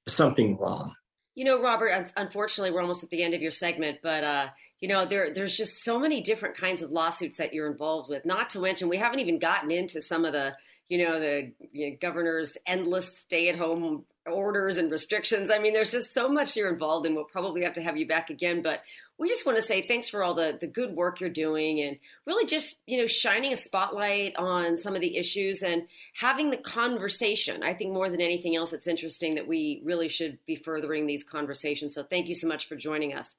something 0.08 0.58
wrong. 0.58 0.96
You 1.36 1.46
know, 1.46 1.62
Robert, 1.62 2.12
unfortunately, 2.16 2.72
we're 2.72 2.82
almost 2.82 3.04
at 3.04 3.10
the 3.10 3.24
end 3.24 3.34
of 3.34 3.42
your 3.42 3.52
segment, 3.52 4.00
but 4.04 4.24
uh, 4.24 4.48
you 4.82 4.88
know, 4.88 5.06
there 5.06 5.34
there's 5.34 5.56
just 5.56 5.84
so 5.84 5.98
many 5.98 6.22
different 6.22 6.58
kinds 6.58 6.82
of 6.82 6.92
lawsuits 6.92 7.38
that 7.38 7.54
you're 7.54 7.72
involved 7.72 8.10
with. 8.10 8.26
Not 8.26 8.52
to 8.52 8.60
mention, 8.60 8.90
we 8.90 8.98
haven't 8.98 9.20
even 9.20 9.40
gotten 9.40 9.72
into 9.72 10.00
some 10.02 10.26
of 10.26 10.34
the, 10.34 10.54
you 10.90 11.00
know, 11.00 11.20
the 11.20 11.54
you 11.72 11.90
know, 11.90 11.98
governor's 12.00 12.58
endless 12.68 13.18
stay-at-home 13.18 14.06
orders 14.28 14.78
and 14.78 14.92
restrictions. 14.92 15.50
I 15.50 15.60
mean, 15.60 15.74
there's 15.74 15.92
just 15.92 16.14
so 16.14 16.30
much 16.30 16.56
you're 16.56 16.72
involved 16.72 17.06
in. 17.06 17.16
We'll 17.16 17.26
probably 17.26 17.64
have 17.64 17.74
to 17.74 17.82
have 17.82 17.98
you 17.98 18.08
back 18.08 18.30
again, 18.30 18.62
but 18.62 18.82
we 19.24 19.30
just 19.30 19.46
want 19.46 19.58
to 19.58 19.62
say 19.62 19.88
thanks 19.88 20.10
for 20.10 20.22
all 20.22 20.34
the 20.34 20.58
the 20.60 20.68
good 20.68 20.94
work 20.94 21.22
you're 21.22 21.30
doing 21.30 21.80
and 21.80 21.98
really 22.28 22.46
just 22.46 22.76
you 22.86 23.00
know 23.00 23.08
shining 23.08 23.54
a 23.54 23.56
spotlight 23.56 24.36
on 24.36 24.76
some 24.76 24.96
of 24.96 25.02
the 25.02 25.16
issues 25.16 25.64
and 25.64 25.88
having 26.14 26.52
the 26.52 26.58
conversation 26.58 27.64
i 27.64 27.74
think 27.74 27.94
more 27.94 28.10
than 28.10 28.20
anything 28.20 28.54
else 28.54 28.74
it's 28.74 28.86
interesting 28.86 29.36
that 29.36 29.48
we 29.48 29.82
really 29.86 30.10
should 30.10 30.38
be 30.46 30.58
furthering 30.58 31.08
these 31.08 31.24
conversations 31.24 31.94
so 31.94 32.04
thank 32.04 32.28
you 32.28 32.36
so 32.36 32.48
much 32.48 32.68
for 32.68 32.76
joining 32.76 33.14
us 33.14 33.34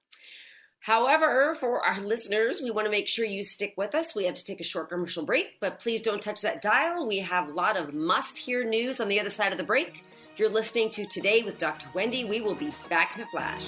However, 0.81 1.55
for 1.55 1.81
our 1.81 2.03
listeners, 2.03 2.61
we 2.63 2.71
want 2.71 2.85
to 2.85 2.91
make 2.91 3.09
sure 3.09 3.25
you 3.25 3.43
stick 3.43 3.73
with 3.79 3.95
us. 3.95 4.15
We 4.15 4.27
have 4.27 4.35
to 4.35 4.45
take 4.45 4.61
a 4.61 4.65
short 4.65 4.91
commercial 4.91 5.25
break, 5.25 5.59
but 5.59 5.81
please 5.81 6.03
don't 6.03 6.21
touch 6.21 6.43
that 6.43 6.61
dial. 6.61 7.07
We 7.07 7.21
have 7.21 7.49
a 7.49 7.53
lot 7.53 7.79
of 7.79 7.95
must 7.95 8.37
hear 8.37 8.69
news 8.69 9.01
on 9.01 9.09
the 9.09 9.19
other 9.19 9.31
side 9.31 9.51
of 9.51 9.57
the 9.57 9.65
break. 9.65 10.05
You're 10.37 10.51
listening 10.51 10.91
to 10.91 11.07
Today 11.07 11.43
with 11.43 11.57
Dr. 11.57 11.87
Wendy. 11.95 12.27
We 12.27 12.43
will 12.43 12.55
be 12.55 12.71
back 12.91 13.17
in 13.17 13.23
a 13.23 13.27
flash. 13.29 13.65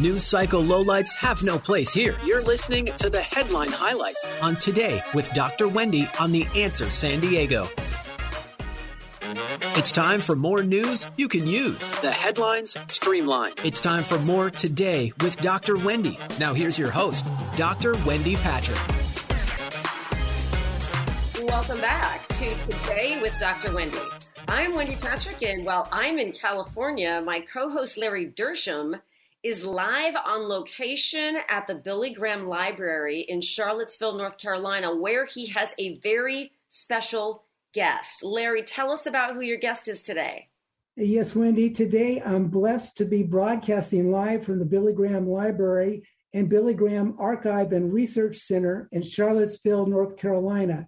News 0.00 0.24
cycle 0.24 0.62
lowlights 0.62 1.14
have 1.16 1.42
no 1.42 1.58
place 1.58 1.92
here. 1.92 2.16
You're 2.24 2.42
listening 2.42 2.86
to 2.86 3.10
the 3.10 3.20
headline 3.20 3.68
highlights 3.68 4.30
on 4.40 4.56
Today 4.56 5.02
with 5.12 5.30
Dr. 5.34 5.68
Wendy 5.68 6.08
on 6.18 6.32
The 6.32 6.46
Answer 6.56 6.88
San 6.88 7.20
Diego. 7.20 7.68
It's 9.76 9.92
time 9.92 10.22
for 10.22 10.34
more 10.34 10.62
news 10.62 11.04
you 11.18 11.28
can 11.28 11.46
use. 11.46 11.86
The 12.00 12.10
headlines 12.10 12.74
streamlined. 12.88 13.60
It's 13.62 13.82
time 13.82 14.02
for 14.02 14.18
more 14.18 14.48
Today 14.48 15.12
with 15.20 15.36
Dr. 15.42 15.76
Wendy. 15.76 16.18
Now, 16.38 16.54
here's 16.54 16.78
your 16.78 16.90
host, 16.90 17.26
Dr. 17.56 17.94
Wendy 18.06 18.36
Patrick. 18.36 18.80
Welcome 21.46 21.80
back 21.82 22.26
to 22.28 22.54
Today 22.70 23.20
with 23.20 23.38
Dr. 23.38 23.74
Wendy. 23.74 23.98
I'm 24.48 24.74
Wendy 24.74 24.96
Patrick, 24.96 25.42
and 25.42 25.66
while 25.66 25.90
I'm 25.92 26.18
in 26.18 26.32
California, 26.32 27.22
my 27.22 27.40
co 27.40 27.68
host 27.68 27.98
Larry 27.98 28.32
Dersham 28.34 28.98
is 29.42 29.64
live 29.64 30.14
on 30.16 30.48
location 30.48 31.38
at 31.48 31.66
the 31.66 31.74
Billy 31.74 32.12
Graham 32.12 32.46
Library 32.46 33.20
in 33.20 33.40
Charlottesville, 33.40 34.16
North 34.16 34.36
Carolina, 34.36 34.94
where 34.94 35.24
he 35.24 35.46
has 35.46 35.74
a 35.78 35.98
very 35.98 36.52
special 36.68 37.44
guest. 37.72 38.22
Larry, 38.22 38.62
tell 38.62 38.90
us 38.90 39.06
about 39.06 39.34
who 39.34 39.40
your 39.40 39.56
guest 39.56 39.88
is 39.88 40.02
today. 40.02 40.48
Yes, 40.96 41.34
Wendy. 41.34 41.70
Today 41.70 42.20
I'm 42.20 42.48
blessed 42.48 42.98
to 42.98 43.06
be 43.06 43.22
broadcasting 43.22 44.10
live 44.10 44.44
from 44.44 44.58
the 44.58 44.66
Billy 44.66 44.92
Graham 44.92 45.26
Library 45.26 46.06
and 46.34 46.50
Billy 46.50 46.74
Graham 46.74 47.16
Archive 47.18 47.72
and 47.72 47.92
Research 47.92 48.36
Center 48.36 48.88
in 48.92 49.02
Charlottesville, 49.02 49.86
North 49.86 50.18
Carolina. 50.18 50.86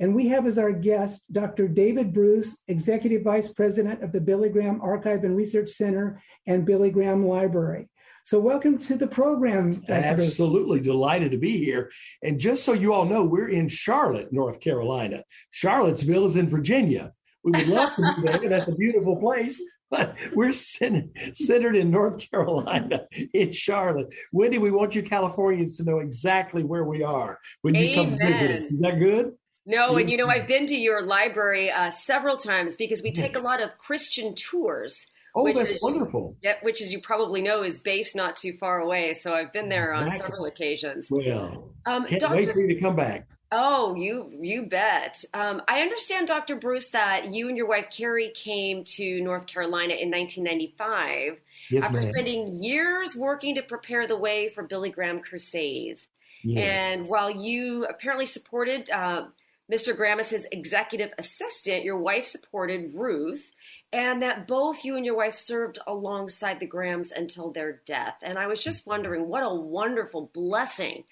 And 0.00 0.16
we 0.16 0.26
have 0.28 0.46
as 0.46 0.58
our 0.58 0.72
guest 0.72 1.22
Dr. 1.30 1.68
David 1.68 2.12
Bruce, 2.12 2.58
Executive 2.66 3.22
Vice 3.22 3.46
President 3.46 4.02
of 4.02 4.10
the 4.10 4.20
Billy 4.20 4.48
Graham 4.48 4.80
Archive 4.80 5.22
and 5.22 5.36
Research 5.36 5.68
Center 5.70 6.20
and 6.46 6.66
Billy 6.66 6.90
Graham 6.90 7.24
Library. 7.24 7.88
So, 8.24 8.38
welcome 8.38 8.78
to 8.78 8.94
the 8.94 9.06
program. 9.06 9.72
Dr. 9.72 9.94
Absolutely 9.94 10.78
delighted 10.78 11.32
to 11.32 11.38
be 11.38 11.58
here. 11.58 11.90
And 12.22 12.38
just 12.38 12.62
so 12.62 12.72
you 12.72 12.92
all 12.94 13.04
know, 13.04 13.24
we're 13.24 13.48
in 13.48 13.68
Charlotte, 13.68 14.32
North 14.32 14.60
Carolina. 14.60 15.24
Charlottesville 15.50 16.26
is 16.26 16.36
in 16.36 16.48
Virginia. 16.48 17.12
We 17.42 17.50
would 17.50 17.66
love 17.66 17.92
to 17.96 18.14
be 18.14 18.22
there. 18.22 18.48
That's 18.48 18.68
a 18.68 18.76
beautiful 18.76 19.16
place, 19.16 19.60
but 19.90 20.16
we're 20.36 20.52
centered 20.52 21.74
in 21.74 21.90
North 21.90 22.18
Carolina, 22.30 23.08
in 23.34 23.50
Charlotte. 23.50 24.14
Wendy, 24.32 24.58
we 24.58 24.70
want 24.70 24.94
you 24.94 25.02
Californians 25.02 25.76
to 25.78 25.82
know 25.82 25.98
exactly 25.98 26.62
where 26.62 26.84
we 26.84 27.02
are 27.02 27.40
when 27.62 27.74
you 27.74 27.86
Amen. 27.86 28.18
come 28.18 28.28
visit. 28.28 28.62
Is 28.70 28.78
that 28.80 29.00
good? 29.00 29.32
No, 29.66 29.96
and 29.96 30.08
you 30.08 30.16
know, 30.16 30.28
I've 30.28 30.46
been 30.46 30.66
to 30.66 30.76
your 30.76 31.02
library 31.02 31.72
uh, 31.72 31.90
several 31.90 32.36
times 32.36 32.76
because 32.76 33.02
we 33.02 33.10
take 33.10 33.36
a 33.36 33.40
lot 33.40 33.60
of 33.60 33.78
Christian 33.78 34.34
tours. 34.36 35.06
Oh, 35.34 35.50
that's 35.50 35.70
is, 35.70 35.82
wonderful. 35.82 36.36
Yep, 36.42 36.62
which, 36.62 36.82
as 36.82 36.92
you 36.92 37.00
probably 37.00 37.40
know, 37.40 37.62
is 37.62 37.80
based 37.80 38.14
not 38.14 38.36
too 38.36 38.56
far 38.58 38.80
away. 38.80 39.14
So 39.14 39.32
I've 39.32 39.52
been 39.52 39.68
there 39.68 39.92
exactly. 39.92 40.10
on 40.10 40.16
several 40.18 40.44
occasions. 40.44 41.10
Well, 41.10 41.70
um, 41.86 42.04
can't 42.04 42.20
Dr. 42.20 42.36
wait 42.36 42.52
for 42.52 42.60
you 42.60 42.68
to 42.74 42.80
come 42.80 42.96
back. 42.96 43.26
Oh, 43.54 43.94
you 43.94 44.30
you 44.40 44.66
bet. 44.66 45.24
Um, 45.34 45.62
I 45.68 45.82
understand, 45.82 46.26
Dr. 46.26 46.56
Bruce, 46.56 46.88
that 46.90 47.32
you 47.32 47.48
and 47.48 47.56
your 47.56 47.66
wife 47.66 47.88
Carrie 47.90 48.32
came 48.34 48.84
to 48.84 49.20
North 49.20 49.46
Carolina 49.46 49.94
in 49.94 50.10
1995 50.10 51.38
yes, 51.70 51.84
after 51.84 52.00
ma'am. 52.00 52.12
spending 52.12 52.62
years 52.62 53.14
working 53.14 53.54
to 53.56 53.62
prepare 53.62 54.06
the 54.06 54.16
way 54.16 54.48
for 54.48 54.62
Billy 54.62 54.90
Graham 54.90 55.20
Crusades. 55.20 56.08
Yes. 56.42 56.92
And 56.92 57.08
while 57.08 57.30
you 57.30 57.84
apparently 57.84 58.26
supported 58.26 58.90
uh, 58.90 59.26
Mr. 59.70 59.94
Graham 59.94 60.18
as 60.18 60.30
his 60.30 60.46
executive 60.50 61.12
assistant, 61.18 61.84
your 61.84 61.98
wife 61.98 62.24
supported 62.24 62.92
Ruth 62.94 63.52
and 63.92 64.22
that 64.22 64.46
both 64.46 64.84
you 64.84 64.96
and 64.96 65.04
your 65.04 65.16
wife 65.16 65.34
served 65.34 65.78
alongside 65.86 66.60
the 66.60 66.66
Grahams 66.66 67.12
until 67.12 67.50
their 67.50 67.82
death. 67.84 68.16
And 68.22 68.38
I 68.38 68.46
was 68.46 68.62
just 68.62 68.86
wondering 68.86 69.28
what 69.28 69.42
a 69.42 69.54
wonderful 69.54 70.30
blessing 70.32 71.04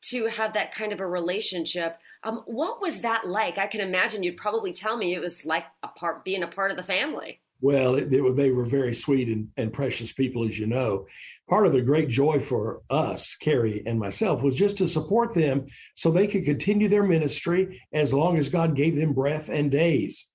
to 0.00 0.26
have 0.26 0.52
that 0.52 0.72
kind 0.72 0.92
of 0.92 1.00
a 1.00 1.06
relationship. 1.06 1.98
Um, 2.22 2.42
what 2.46 2.80
was 2.80 3.00
that 3.00 3.26
like? 3.26 3.58
I 3.58 3.66
can 3.66 3.80
imagine 3.80 4.22
you'd 4.22 4.36
probably 4.36 4.72
tell 4.72 4.96
me 4.96 5.14
it 5.14 5.20
was 5.20 5.44
like 5.44 5.64
a 5.82 5.88
part 5.88 6.24
being 6.24 6.44
a 6.44 6.48
part 6.48 6.70
of 6.70 6.76
the 6.76 6.82
family. 6.84 7.40
Well, 7.60 7.96
it, 7.96 8.12
it, 8.12 8.36
they 8.36 8.52
were 8.52 8.64
very 8.64 8.94
sweet 8.94 9.26
and, 9.26 9.48
and 9.56 9.72
precious 9.72 10.12
people, 10.12 10.46
as 10.46 10.56
you 10.56 10.66
know. 10.66 11.06
Part 11.48 11.66
of 11.66 11.72
the 11.72 11.82
great 11.82 12.08
joy 12.08 12.38
for 12.38 12.82
us, 12.88 13.34
Carrie 13.34 13.82
and 13.84 13.98
myself, 13.98 14.42
was 14.42 14.54
just 14.54 14.78
to 14.78 14.86
support 14.86 15.34
them 15.34 15.66
so 15.96 16.12
they 16.12 16.28
could 16.28 16.44
continue 16.44 16.88
their 16.88 17.02
ministry 17.02 17.82
as 17.92 18.12
long 18.12 18.38
as 18.38 18.48
God 18.48 18.76
gave 18.76 18.94
them 18.94 19.12
breath 19.12 19.48
and 19.48 19.72
days. 19.72 20.27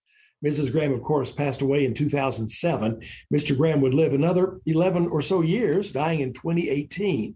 Mrs. 0.43 0.71
Graham, 0.71 0.93
of 0.93 1.01
course, 1.01 1.31
passed 1.31 1.61
away 1.61 1.85
in 1.85 1.93
2007. 1.93 3.01
Mr. 3.33 3.55
Graham 3.55 3.81
would 3.81 3.93
live 3.93 4.13
another 4.13 4.59
11 4.65 5.07
or 5.07 5.21
so 5.21 5.41
years, 5.41 5.91
dying 5.91 6.19
in 6.19 6.33
2018. 6.33 7.35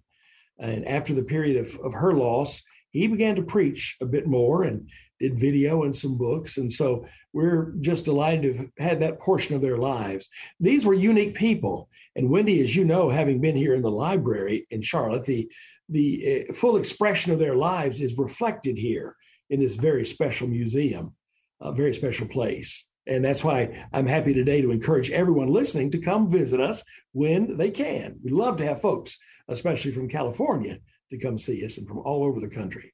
And 0.60 0.88
after 0.88 1.14
the 1.14 1.24
period 1.24 1.58
of, 1.58 1.80
of 1.80 1.94
her 1.94 2.14
loss, 2.14 2.64
he 2.92 3.08
began 3.08 3.36
to 3.36 3.44
preach 3.44 3.96
a 4.02 4.06
bit 4.06 4.28
more 4.28 4.64
and 4.64 4.90
did 5.20 5.40
video 5.40 5.84
and 5.84 5.96
some 5.96 6.18
books. 6.18 6.58
And 6.58 6.72
so 6.72 7.06
we're 7.34 7.74
just 7.82 8.06
delighted 8.06 8.42
to 8.42 8.58
have 8.58 8.70
had 8.78 9.00
that 9.02 9.20
portion 9.20 9.56
of 9.56 9.62
their 9.62 9.78
lives. 9.78 10.28
These 10.60 10.86
were 10.86 10.94
unique 10.94 11.36
people. 11.36 11.90
And 12.16 12.30
Wendy, 12.30 12.62
as 12.62 12.76
you 12.76 12.86
know, 12.86 13.10
having 13.10 13.40
been 13.40 13.56
here 13.56 13.76
in 13.76 13.82
the 13.82 13.92
library 13.92 14.68
in 14.70 14.82
Charlotte, 14.82 15.26
the, 15.26 15.50
the 15.90 16.48
uh, 16.50 16.54
full 16.54 16.78
expression 16.78 17.32
of 17.32 17.40
their 17.40 17.56
lives 17.56 18.02
is 18.02 18.18
reflected 18.18 18.78
here 18.78 19.16
in 19.50 19.60
this 19.60 19.76
very 19.76 20.06
special 20.06 20.48
museum, 20.48 21.16
a 21.62 21.72
very 21.72 21.94
special 21.94 22.28
place. 22.28 22.86
And 23.08 23.24
that's 23.24 23.44
why 23.44 23.88
I'm 23.94 24.06
happy 24.06 24.34
today 24.34 24.62
to 24.62 24.72
encourage 24.72 25.12
everyone 25.12 25.48
listening 25.48 25.92
to 25.92 25.98
come 25.98 26.30
visit 26.30 26.60
us 26.60 26.84
when 27.14 27.58
they 27.58 27.72
can. 27.72 28.20
We 28.24 28.32
love 28.32 28.58
to 28.58 28.66
have 28.66 28.82
folks, 28.82 29.18
especially 29.48 29.92
from 29.92 30.10
California, 30.10 30.80
to 31.12 31.18
come 31.18 31.38
see 31.38 31.66
us 31.66 31.78
and 31.78 31.88
from 31.88 32.00
all 32.00 32.24
over 32.24 32.40
the 32.42 32.50
country. 32.50 32.94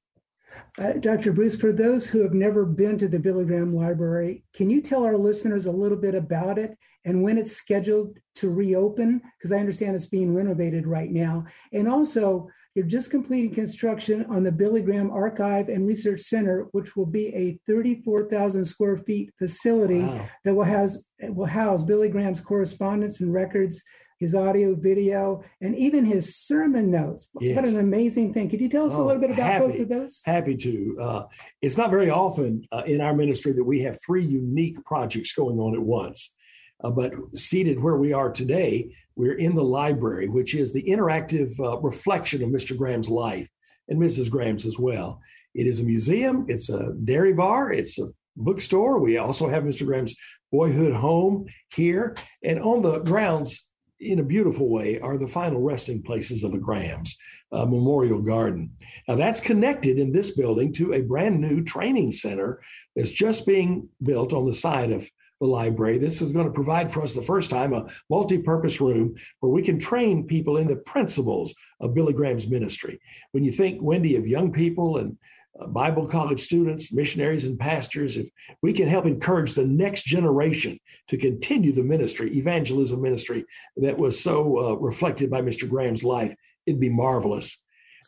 Uh, 0.77 0.93
Dr. 0.93 1.33
Bruce, 1.33 1.55
for 1.55 1.71
those 1.71 2.07
who 2.07 2.21
have 2.21 2.33
never 2.33 2.65
been 2.65 2.97
to 2.99 3.07
the 3.07 3.19
Billy 3.19 3.45
Graham 3.45 3.75
Library, 3.75 4.43
can 4.53 4.69
you 4.69 4.81
tell 4.81 5.03
our 5.03 5.17
listeners 5.17 5.65
a 5.65 5.71
little 5.71 5.97
bit 5.97 6.15
about 6.15 6.57
it 6.59 6.77
and 7.05 7.21
when 7.21 7.37
it's 7.37 7.51
scheduled 7.51 8.17
to 8.35 8.49
reopen? 8.49 9.21
Because 9.37 9.51
I 9.51 9.59
understand 9.59 9.95
it's 9.95 10.05
being 10.05 10.33
renovated 10.33 10.87
right 10.87 11.11
now. 11.11 11.45
And 11.71 11.87
also, 11.87 12.49
you're 12.75 12.85
just 12.85 13.11
completing 13.11 13.53
construction 13.53 14.25
on 14.29 14.43
the 14.43 14.51
Billy 14.51 14.81
Graham 14.81 15.11
Archive 15.11 15.69
and 15.69 15.87
Research 15.87 16.21
Center, 16.21 16.67
which 16.71 16.95
will 16.95 17.05
be 17.05 17.27
a 17.35 17.59
34,000 17.67 18.65
square 18.65 18.97
feet 18.97 19.31
facility 19.37 19.99
wow. 19.99 20.27
that 20.43 20.53
will 20.55 20.63
house, 20.63 20.97
will 21.21 21.45
house 21.45 21.83
Billy 21.83 22.09
Graham's 22.09 22.41
correspondence 22.41 23.21
and 23.21 23.31
records 23.31 23.83
his 24.19 24.33
audio, 24.33 24.73
video, 24.73 25.43
and 25.61 25.75
even 25.75 26.05
his 26.05 26.37
sermon 26.37 26.89
notes. 26.89 27.27
Yes. 27.39 27.55
What 27.55 27.65
an 27.65 27.79
amazing 27.79 28.33
thing. 28.33 28.49
Could 28.49 28.61
you 28.61 28.69
tell 28.69 28.85
us 28.85 28.93
oh, 28.95 29.03
a 29.03 29.05
little 29.05 29.21
bit 29.21 29.31
about 29.31 29.51
happy, 29.51 29.67
both 29.67 29.79
of 29.81 29.89
those? 29.89 30.21
Happy 30.25 30.55
to. 30.55 30.97
Uh, 30.99 31.23
it's 31.61 31.77
not 31.77 31.91
very 31.91 32.09
often 32.09 32.65
uh, 32.71 32.83
in 32.85 33.01
our 33.01 33.13
ministry 33.13 33.51
that 33.51 33.63
we 33.63 33.81
have 33.81 33.97
three 34.03 34.25
unique 34.25 34.83
projects 34.85 35.33
going 35.33 35.59
on 35.59 35.75
at 35.75 35.81
once. 35.81 36.33
Uh, 36.83 36.91
but 36.91 37.13
seated 37.35 37.79
where 37.79 37.97
we 37.97 38.13
are 38.13 38.31
today, 38.31 38.93
we're 39.15 39.37
in 39.37 39.55
the 39.55 39.63
library, 39.63 40.27
which 40.27 40.55
is 40.55 40.73
the 40.73 40.83
interactive 40.83 41.57
uh, 41.59 41.79
reflection 41.79 42.43
of 42.43 42.49
Mr. 42.49 42.77
Graham's 42.77 43.09
life 43.09 43.47
and 43.89 43.99
Mrs. 43.99 44.29
Graham's 44.29 44.65
as 44.65 44.77
well. 44.77 45.21
It 45.53 45.67
is 45.67 45.79
a 45.79 45.83
museum, 45.83 46.45
it's 46.47 46.69
a 46.69 46.93
dairy 47.03 47.33
bar, 47.33 47.71
it's 47.71 47.99
a 47.99 48.09
bookstore. 48.35 48.99
We 48.99 49.17
also 49.17 49.47
have 49.47 49.63
Mr. 49.63 49.85
Graham's 49.85 50.15
boyhood 50.51 50.93
home 50.93 51.45
here. 51.75 52.15
And 52.43 52.59
on 52.59 52.81
the 52.81 52.99
grounds 52.99 53.63
in 53.99 54.19
a 54.19 54.23
beautiful 54.23 54.69
way, 54.69 54.99
are 54.99 55.17
the 55.17 55.27
final 55.27 55.61
resting 55.61 56.01
places 56.01 56.43
of 56.43 56.51
the 56.51 56.57
Grahams 56.57 57.15
uh, 57.51 57.65
Memorial 57.65 58.21
Garden. 58.21 58.71
Now, 59.07 59.15
that's 59.15 59.39
connected 59.39 59.97
in 59.97 60.11
this 60.11 60.31
building 60.31 60.73
to 60.73 60.93
a 60.93 61.01
brand 61.01 61.39
new 61.39 61.63
training 61.63 62.11
center 62.11 62.61
that's 62.95 63.11
just 63.11 63.45
being 63.45 63.87
built 64.01 64.33
on 64.33 64.45
the 64.45 64.53
side 64.53 64.91
of 64.91 65.07
the 65.43 65.49
library. 65.49 65.97
This 65.97 66.21
is 66.21 66.31
going 66.31 66.45
to 66.45 66.53
provide 66.53 66.91
for 66.91 67.01
us 67.01 67.13
the 67.13 67.21
first 67.21 67.49
time 67.49 67.73
a 67.73 67.85
multi 68.09 68.37
purpose 68.37 68.79
room 68.79 69.13
where 69.41 69.51
we 69.51 69.61
can 69.61 69.77
train 69.77 70.25
people 70.25 70.55
in 70.55 70.67
the 70.67 70.77
principles 70.77 71.53
of 71.81 71.93
Billy 71.93 72.13
Graham's 72.13 72.47
ministry. 72.47 72.97
When 73.33 73.43
you 73.43 73.51
think, 73.51 73.81
Wendy, 73.81 74.15
of 74.15 74.25
young 74.25 74.53
people 74.53 74.99
and 74.99 75.17
uh, 75.59 75.67
Bible 75.67 76.07
college 76.07 76.41
students, 76.41 76.93
missionaries, 76.93 77.43
and 77.43 77.59
pastors, 77.59 78.15
if 78.15 78.27
we 78.61 78.71
can 78.71 78.87
help 78.87 79.05
encourage 79.05 79.53
the 79.53 79.67
next 79.67 80.05
generation 80.05 80.79
to 81.09 81.17
continue 81.17 81.73
the 81.73 81.83
ministry, 81.83 82.35
evangelism 82.37 83.01
ministry 83.01 83.43
that 83.75 83.97
was 83.97 84.17
so 84.17 84.57
uh, 84.59 84.73
reflected 84.75 85.29
by 85.29 85.41
Mr. 85.41 85.69
Graham's 85.69 86.05
life, 86.05 86.33
it'd 86.65 86.79
be 86.79 86.89
marvelous. 86.89 87.57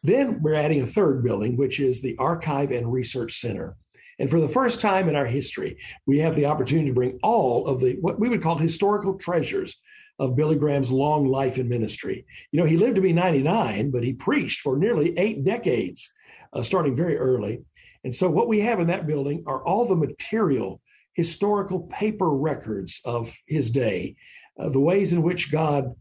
Then 0.03 0.41
we're 0.41 0.53
adding 0.53 0.81
a 0.81 0.87
third 0.87 1.21
building, 1.21 1.57
which 1.57 1.81
is 1.81 2.01
the 2.01 2.15
Archive 2.17 2.71
and 2.71 2.89
Research 2.89 3.41
Center. 3.41 3.75
And 4.19 4.29
for 4.29 4.39
the 4.39 4.47
first 4.47 4.81
time 4.81 5.09
in 5.09 5.15
our 5.15 5.25
history, 5.25 5.77
we 6.05 6.19
have 6.19 6.35
the 6.35 6.45
opportunity 6.45 6.87
to 6.87 6.93
bring 6.93 7.19
all 7.21 7.67
of 7.67 7.79
the 7.79 7.97
what 7.99 8.19
we 8.19 8.29
would 8.29 8.41
call 8.41 8.57
historical 8.57 9.15
treasures 9.15 9.77
of 10.19 10.35
Billy 10.35 10.55
Graham's 10.55 10.91
long 10.91 11.27
life 11.27 11.57
in 11.57 11.67
ministry. 11.67 12.25
You 12.51 12.59
know, 12.59 12.65
he 12.65 12.77
lived 12.77 12.95
to 12.95 13.01
be 13.01 13.13
99, 13.13 13.91
but 13.91 14.03
he 14.03 14.13
preached 14.13 14.61
for 14.61 14.77
nearly 14.77 15.17
eight 15.17 15.43
decades 15.43 16.09
uh, 16.53 16.61
starting 16.61 16.95
very 16.95 17.17
early. 17.17 17.61
And 18.03 18.13
so, 18.13 18.29
what 18.29 18.47
we 18.47 18.61
have 18.61 18.79
in 18.79 18.87
that 18.87 19.07
building 19.07 19.43
are 19.45 19.65
all 19.65 19.85
the 19.85 19.95
material, 19.95 20.79
historical 21.13 21.81
paper 21.81 22.29
records 22.29 23.01
of 23.03 23.35
his 23.47 23.69
day, 23.69 24.15
uh, 24.59 24.69
the 24.69 24.79
ways 24.79 25.11
in 25.11 25.21
which 25.21 25.51
God 25.51 25.93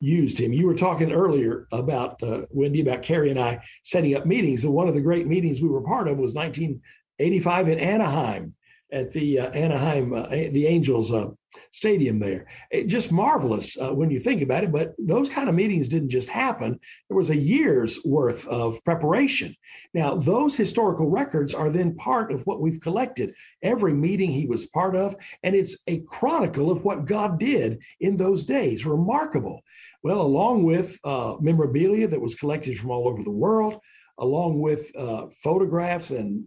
used 0.00 0.38
him. 0.38 0.52
You 0.52 0.66
were 0.66 0.76
talking 0.76 1.12
earlier 1.12 1.66
about 1.72 2.22
uh, 2.22 2.42
Wendy, 2.50 2.80
about 2.80 3.02
Carrie 3.02 3.30
and 3.30 3.40
I 3.40 3.60
setting 3.82 4.14
up 4.14 4.26
meetings. 4.26 4.64
And 4.64 4.72
one 4.72 4.88
of 4.88 4.94
the 4.94 5.00
great 5.00 5.26
meetings 5.26 5.60
we 5.60 5.68
were 5.68 5.82
part 5.82 6.06
of 6.06 6.18
was 6.18 6.34
1985 7.18 7.68
in 7.68 7.78
Anaheim 7.78 8.54
at 8.90 9.12
the 9.12 9.40
uh, 9.40 9.50
Anaheim, 9.50 10.14
uh, 10.14 10.28
the 10.28 10.66
Angels 10.66 11.12
uh, 11.12 11.26
stadium 11.72 12.18
there. 12.18 12.46
It, 12.70 12.86
just 12.86 13.12
marvelous 13.12 13.76
uh, 13.78 13.92
when 13.92 14.10
you 14.10 14.20
think 14.20 14.40
about 14.40 14.64
it. 14.64 14.72
But 14.72 14.94
those 14.98 15.28
kind 15.28 15.48
of 15.48 15.54
meetings 15.54 15.88
didn't 15.88 16.08
just 16.10 16.28
happen. 16.28 16.78
There 17.08 17.16
was 17.16 17.30
a 17.30 17.36
year's 17.36 18.02
worth 18.04 18.46
of 18.46 18.82
preparation. 18.84 19.54
Now, 19.92 20.14
those 20.14 20.54
historical 20.54 21.10
records 21.10 21.54
are 21.54 21.70
then 21.70 21.96
part 21.96 22.32
of 22.32 22.42
what 22.46 22.60
we've 22.60 22.80
collected. 22.80 23.34
Every 23.62 23.92
meeting 23.92 24.30
he 24.30 24.46
was 24.46 24.66
part 24.66 24.96
of, 24.96 25.14
and 25.42 25.54
it's 25.54 25.76
a 25.86 26.00
chronicle 26.00 26.70
of 26.70 26.84
what 26.84 27.04
God 27.04 27.38
did 27.38 27.80
in 28.00 28.16
those 28.16 28.44
days. 28.44 28.86
Remarkable. 28.86 29.62
Well, 30.02 30.20
along 30.20 30.62
with 30.62 30.98
uh, 31.04 31.34
memorabilia 31.40 32.08
that 32.08 32.20
was 32.20 32.36
collected 32.36 32.78
from 32.78 32.90
all 32.90 33.08
over 33.08 33.22
the 33.22 33.30
world, 33.30 33.80
along 34.18 34.60
with 34.60 34.90
uh, 34.96 35.26
photographs 35.42 36.10
and 36.10 36.44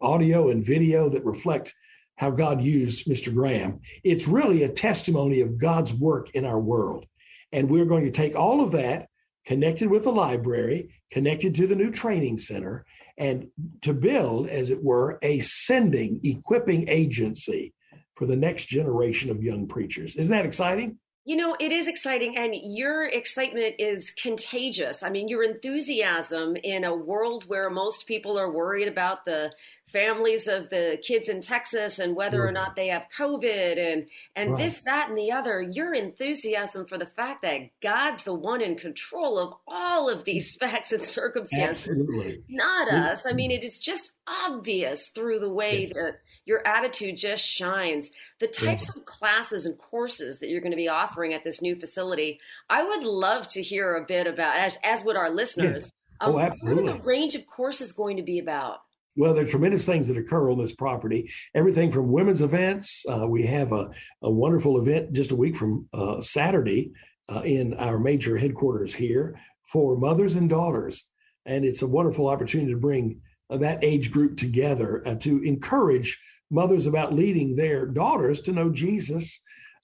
audio 0.00 0.50
and 0.50 0.64
video 0.64 1.08
that 1.08 1.24
reflect 1.24 1.74
how 2.16 2.30
God 2.30 2.62
used 2.62 3.06
Mr. 3.06 3.32
Graham. 3.32 3.80
It's 4.04 4.28
really 4.28 4.62
a 4.62 4.68
testimony 4.68 5.40
of 5.40 5.58
God's 5.58 5.92
work 5.92 6.30
in 6.34 6.44
our 6.44 6.60
world. 6.60 7.06
And 7.52 7.68
we're 7.68 7.86
going 7.86 8.04
to 8.04 8.10
take 8.10 8.36
all 8.36 8.62
of 8.62 8.72
that, 8.72 9.08
connected 9.46 9.90
with 9.90 10.04
the 10.04 10.12
library, 10.12 10.94
connected 11.10 11.54
to 11.56 11.66
the 11.66 11.74
new 11.74 11.90
training 11.90 12.38
center, 12.38 12.84
and 13.18 13.48
to 13.82 13.92
build, 13.92 14.48
as 14.48 14.70
it 14.70 14.82
were, 14.82 15.18
a 15.22 15.40
sending, 15.40 16.20
equipping 16.22 16.88
agency 16.88 17.74
for 18.14 18.26
the 18.26 18.36
next 18.36 18.66
generation 18.66 19.30
of 19.30 19.42
young 19.42 19.66
preachers. 19.66 20.16
Isn't 20.16 20.34
that 20.34 20.46
exciting? 20.46 20.98
You 21.24 21.36
know, 21.36 21.56
it 21.60 21.70
is 21.70 21.86
exciting, 21.86 22.36
and 22.36 22.52
your 22.52 23.04
excitement 23.04 23.76
is 23.78 24.10
contagious. 24.10 25.04
I 25.04 25.10
mean, 25.10 25.28
your 25.28 25.44
enthusiasm 25.44 26.56
in 26.56 26.82
a 26.82 26.96
world 26.96 27.44
where 27.48 27.70
most 27.70 28.06
people 28.06 28.38
are 28.38 28.50
worried 28.50 28.88
about 28.88 29.24
the 29.24 29.52
families 29.92 30.48
of 30.48 30.70
the 30.70 30.98
kids 31.06 31.28
in 31.28 31.40
Texas 31.40 31.98
and 31.98 32.16
whether 32.16 32.42
or 32.42 32.46
mm-hmm. 32.46 32.54
not 32.54 32.76
they 32.76 32.88
have 32.88 33.04
COVID 33.16 33.78
and 33.78 34.06
and 34.34 34.52
right. 34.52 34.58
this, 34.58 34.80
that, 34.80 35.10
and 35.10 35.18
the 35.18 35.32
other. 35.32 35.60
Your 35.60 35.94
enthusiasm 35.94 36.86
for 36.86 36.98
the 36.98 37.06
fact 37.06 37.42
that 37.42 37.60
God's 37.80 38.22
the 38.22 38.34
one 38.34 38.62
in 38.62 38.76
control 38.76 39.38
of 39.38 39.54
all 39.66 40.08
of 40.08 40.24
these 40.24 40.56
facts 40.60 40.92
and 40.92 41.04
circumstances, 41.04 42.00
Absolutely. 42.00 42.42
not 42.48 42.90
us. 42.90 43.26
I 43.26 43.32
mean, 43.32 43.50
it 43.50 43.62
is 43.62 43.78
just 43.78 44.12
obvious 44.26 45.08
through 45.08 45.40
the 45.40 45.52
way 45.52 45.82
yes. 45.82 45.92
that 45.94 46.18
your 46.44 46.66
attitude 46.66 47.16
just 47.16 47.44
shines. 47.44 48.10
The 48.40 48.48
types 48.48 48.88
of 48.94 49.04
classes 49.04 49.66
and 49.66 49.78
courses 49.78 50.40
that 50.40 50.48
you're 50.48 50.60
going 50.60 50.72
to 50.72 50.76
be 50.76 50.88
offering 50.88 51.32
at 51.34 51.44
this 51.44 51.62
new 51.62 51.76
facility, 51.76 52.40
I 52.68 52.82
would 52.82 53.04
love 53.04 53.48
to 53.48 53.62
hear 53.62 53.94
a 53.94 54.04
bit 54.04 54.26
about, 54.26 54.58
as, 54.58 54.78
as 54.82 55.04
would 55.04 55.16
our 55.16 55.30
listeners. 55.30 55.84
Yeah. 55.84 56.28
Oh, 56.28 56.38
um, 56.38 56.44
absolutely. 56.46 56.82
What 56.84 56.94
are 56.94 56.98
the 56.98 57.04
range 57.04 57.34
of 57.34 57.46
courses 57.46 57.92
going 57.92 58.16
to 58.16 58.22
be 58.22 58.38
about? 58.38 58.78
Well, 59.16 59.34
there 59.34 59.44
are 59.44 59.46
tremendous 59.46 59.84
things 59.84 60.08
that 60.08 60.16
occur 60.16 60.50
on 60.50 60.58
this 60.58 60.72
property. 60.72 61.30
Everything 61.54 61.92
from 61.92 62.10
women's 62.10 62.40
events. 62.40 63.04
Uh, 63.06 63.26
we 63.26 63.44
have 63.46 63.72
a, 63.72 63.90
a 64.22 64.30
wonderful 64.30 64.78
event 64.78 65.12
just 65.12 65.32
a 65.32 65.36
week 65.36 65.54
from 65.54 65.86
uh, 65.92 66.22
Saturday 66.22 66.92
uh, 67.30 67.42
in 67.42 67.74
our 67.74 67.98
major 67.98 68.38
headquarters 68.38 68.94
here 68.94 69.38
for 69.70 69.96
mothers 69.96 70.34
and 70.34 70.48
daughters. 70.48 71.04
And 71.44 71.64
it's 71.64 71.82
a 71.82 71.86
wonderful 71.86 72.28
opportunity 72.28 72.72
to 72.72 72.78
bring 72.78 73.20
uh, 73.50 73.58
that 73.58 73.84
age 73.84 74.10
group 74.10 74.38
together 74.38 75.02
uh, 75.06 75.16
to 75.16 75.42
encourage 75.42 76.18
mothers 76.52 76.86
about 76.86 77.14
leading 77.14 77.56
their 77.56 77.86
daughters 77.86 78.40
to 78.42 78.52
know 78.52 78.70
Jesus 78.70 79.40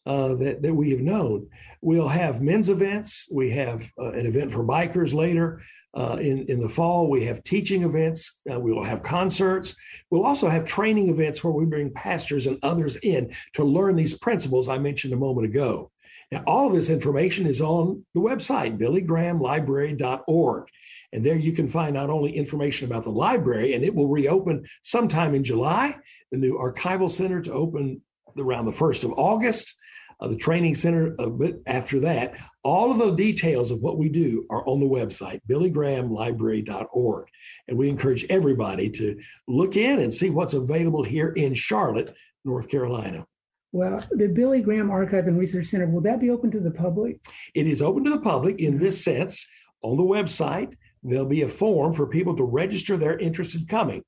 uh, 0.06 0.34
that, 0.36 0.62
that 0.62 0.74
we 0.74 0.90
have 0.90 1.00
known. 1.00 1.46
We'll 1.82 2.08
have 2.08 2.40
men's 2.40 2.68
events. 2.70 3.26
We 3.30 3.50
have 3.50 3.82
uh, 4.00 4.12
an 4.12 4.26
event 4.26 4.52
for 4.52 4.64
bikers 4.64 5.12
later 5.12 5.60
uh, 5.96 6.16
in, 6.20 6.46
in 6.48 6.60
the 6.60 6.68
fall. 6.68 7.10
We 7.10 7.24
have 7.24 7.44
teaching 7.44 7.82
events. 7.82 8.40
Uh, 8.50 8.58
we 8.58 8.72
will 8.72 8.84
have 8.84 9.02
concerts. 9.02 9.74
We'll 10.10 10.24
also 10.24 10.48
have 10.48 10.64
training 10.64 11.08
events 11.08 11.44
where 11.44 11.52
we 11.52 11.66
bring 11.66 11.92
pastors 11.92 12.46
and 12.46 12.58
others 12.62 12.96
in 12.96 13.34
to 13.54 13.64
learn 13.64 13.96
these 13.96 14.16
principles 14.18 14.68
I 14.68 14.78
mentioned 14.78 15.12
a 15.12 15.16
moment 15.16 15.46
ago. 15.46 15.90
Now, 16.30 16.42
all 16.46 16.66
of 16.68 16.74
this 16.74 16.90
information 16.90 17.46
is 17.46 17.60
on 17.60 18.04
the 18.14 18.20
website, 18.20 18.78
billygrahamlibrary.org. 18.78 20.68
And 21.12 21.24
there 21.24 21.36
you 21.36 21.52
can 21.52 21.66
find 21.66 21.94
not 21.94 22.10
only 22.10 22.36
information 22.36 22.86
about 22.86 23.04
the 23.04 23.10
library, 23.10 23.72
and 23.72 23.82
it 23.82 23.94
will 23.94 24.08
reopen 24.08 24.66
sometime 24.82 25.34
in 25.34 25.42
July, 25.42 25.96
the 26.30 26.36
new 26.36 26.58
archival 26.58 27.10
center 27.10 27.40
to 27.40 27.52
open 27.52 28.02
around 28.36 28.66
the 28.66 28.72
1st 28.72 29.04
of 29.04 29.12
August. 29.12 29.74
Uh, 30.20 30.26
the 30.26 30.36
training 30.36 30.74
center 30.74 31.14
a 31.20 31.30
bit 31.30 31.62
after 31.66 32.00
that. 32.00 32.34
All 32.64 32.90
of 32.90 32.98
the 32.98 33.12
details 33.12 33.70
of 33.70 33.80
what 33.80 33.98
we 33.98 34.08
do 34.08 34.46
are 34.50 34.66
on 34.66 34.80
the 34.80 34.86
website, 34.86 35.40
billygrahamlibrary.org. 35.48 37.28
And 37.68 37.78
we 37.78 37.88
encourage 37.88 38.26
everybody 38.28 38.90
to 38.90 39.16
look 39.46 39.76
in 39.76 40.00
and 40.00 40.12
see 40.12 40.30
what's 40.30 40.54
available 40.54 41.04
here 41.04 41.28
in 41.28 41.54
Charlotte, 41.54 42.14
North 42.44 42.68
Carolina. 42.68 43.26
Well, 43.72 44.00
the 44.10 44.28
Billy 44.28 44.62
Graham 44.62 44.90
Archive 44.90 45.26
and 45.26 45.38
Research 45.38 45.66
Center, 45.66 45.86
will 45.86 46.00
that 46.02 46.20
be 46.20 46.30
open 46.30 46.50
to 46.52 46.60
the 46.60 46.70
public? 46.70 47.20
It 47.54 47.66
is 47.66 47.82
open 47.82 48.04
to 48.04 48.10
the 48.10 48.20
public 48.20 48.60
in 48.60 48.78
this 48.78 49.04
sense. 49.04 49.46
On 49.82 49.96
the 49.96 50.02
website, 50.02 50.74
there'll 51.02 51.26
be 51.26 51.42
a 51.42 51.48
form 51.48 51.92
for 51.92 52.06
people 52.06 52.34
to 52.36 52.44
register 52.44 52.96
their 52.96 53.18
interest 53.18 53.54
in 53.54 53.66
coming. 53.66 54.02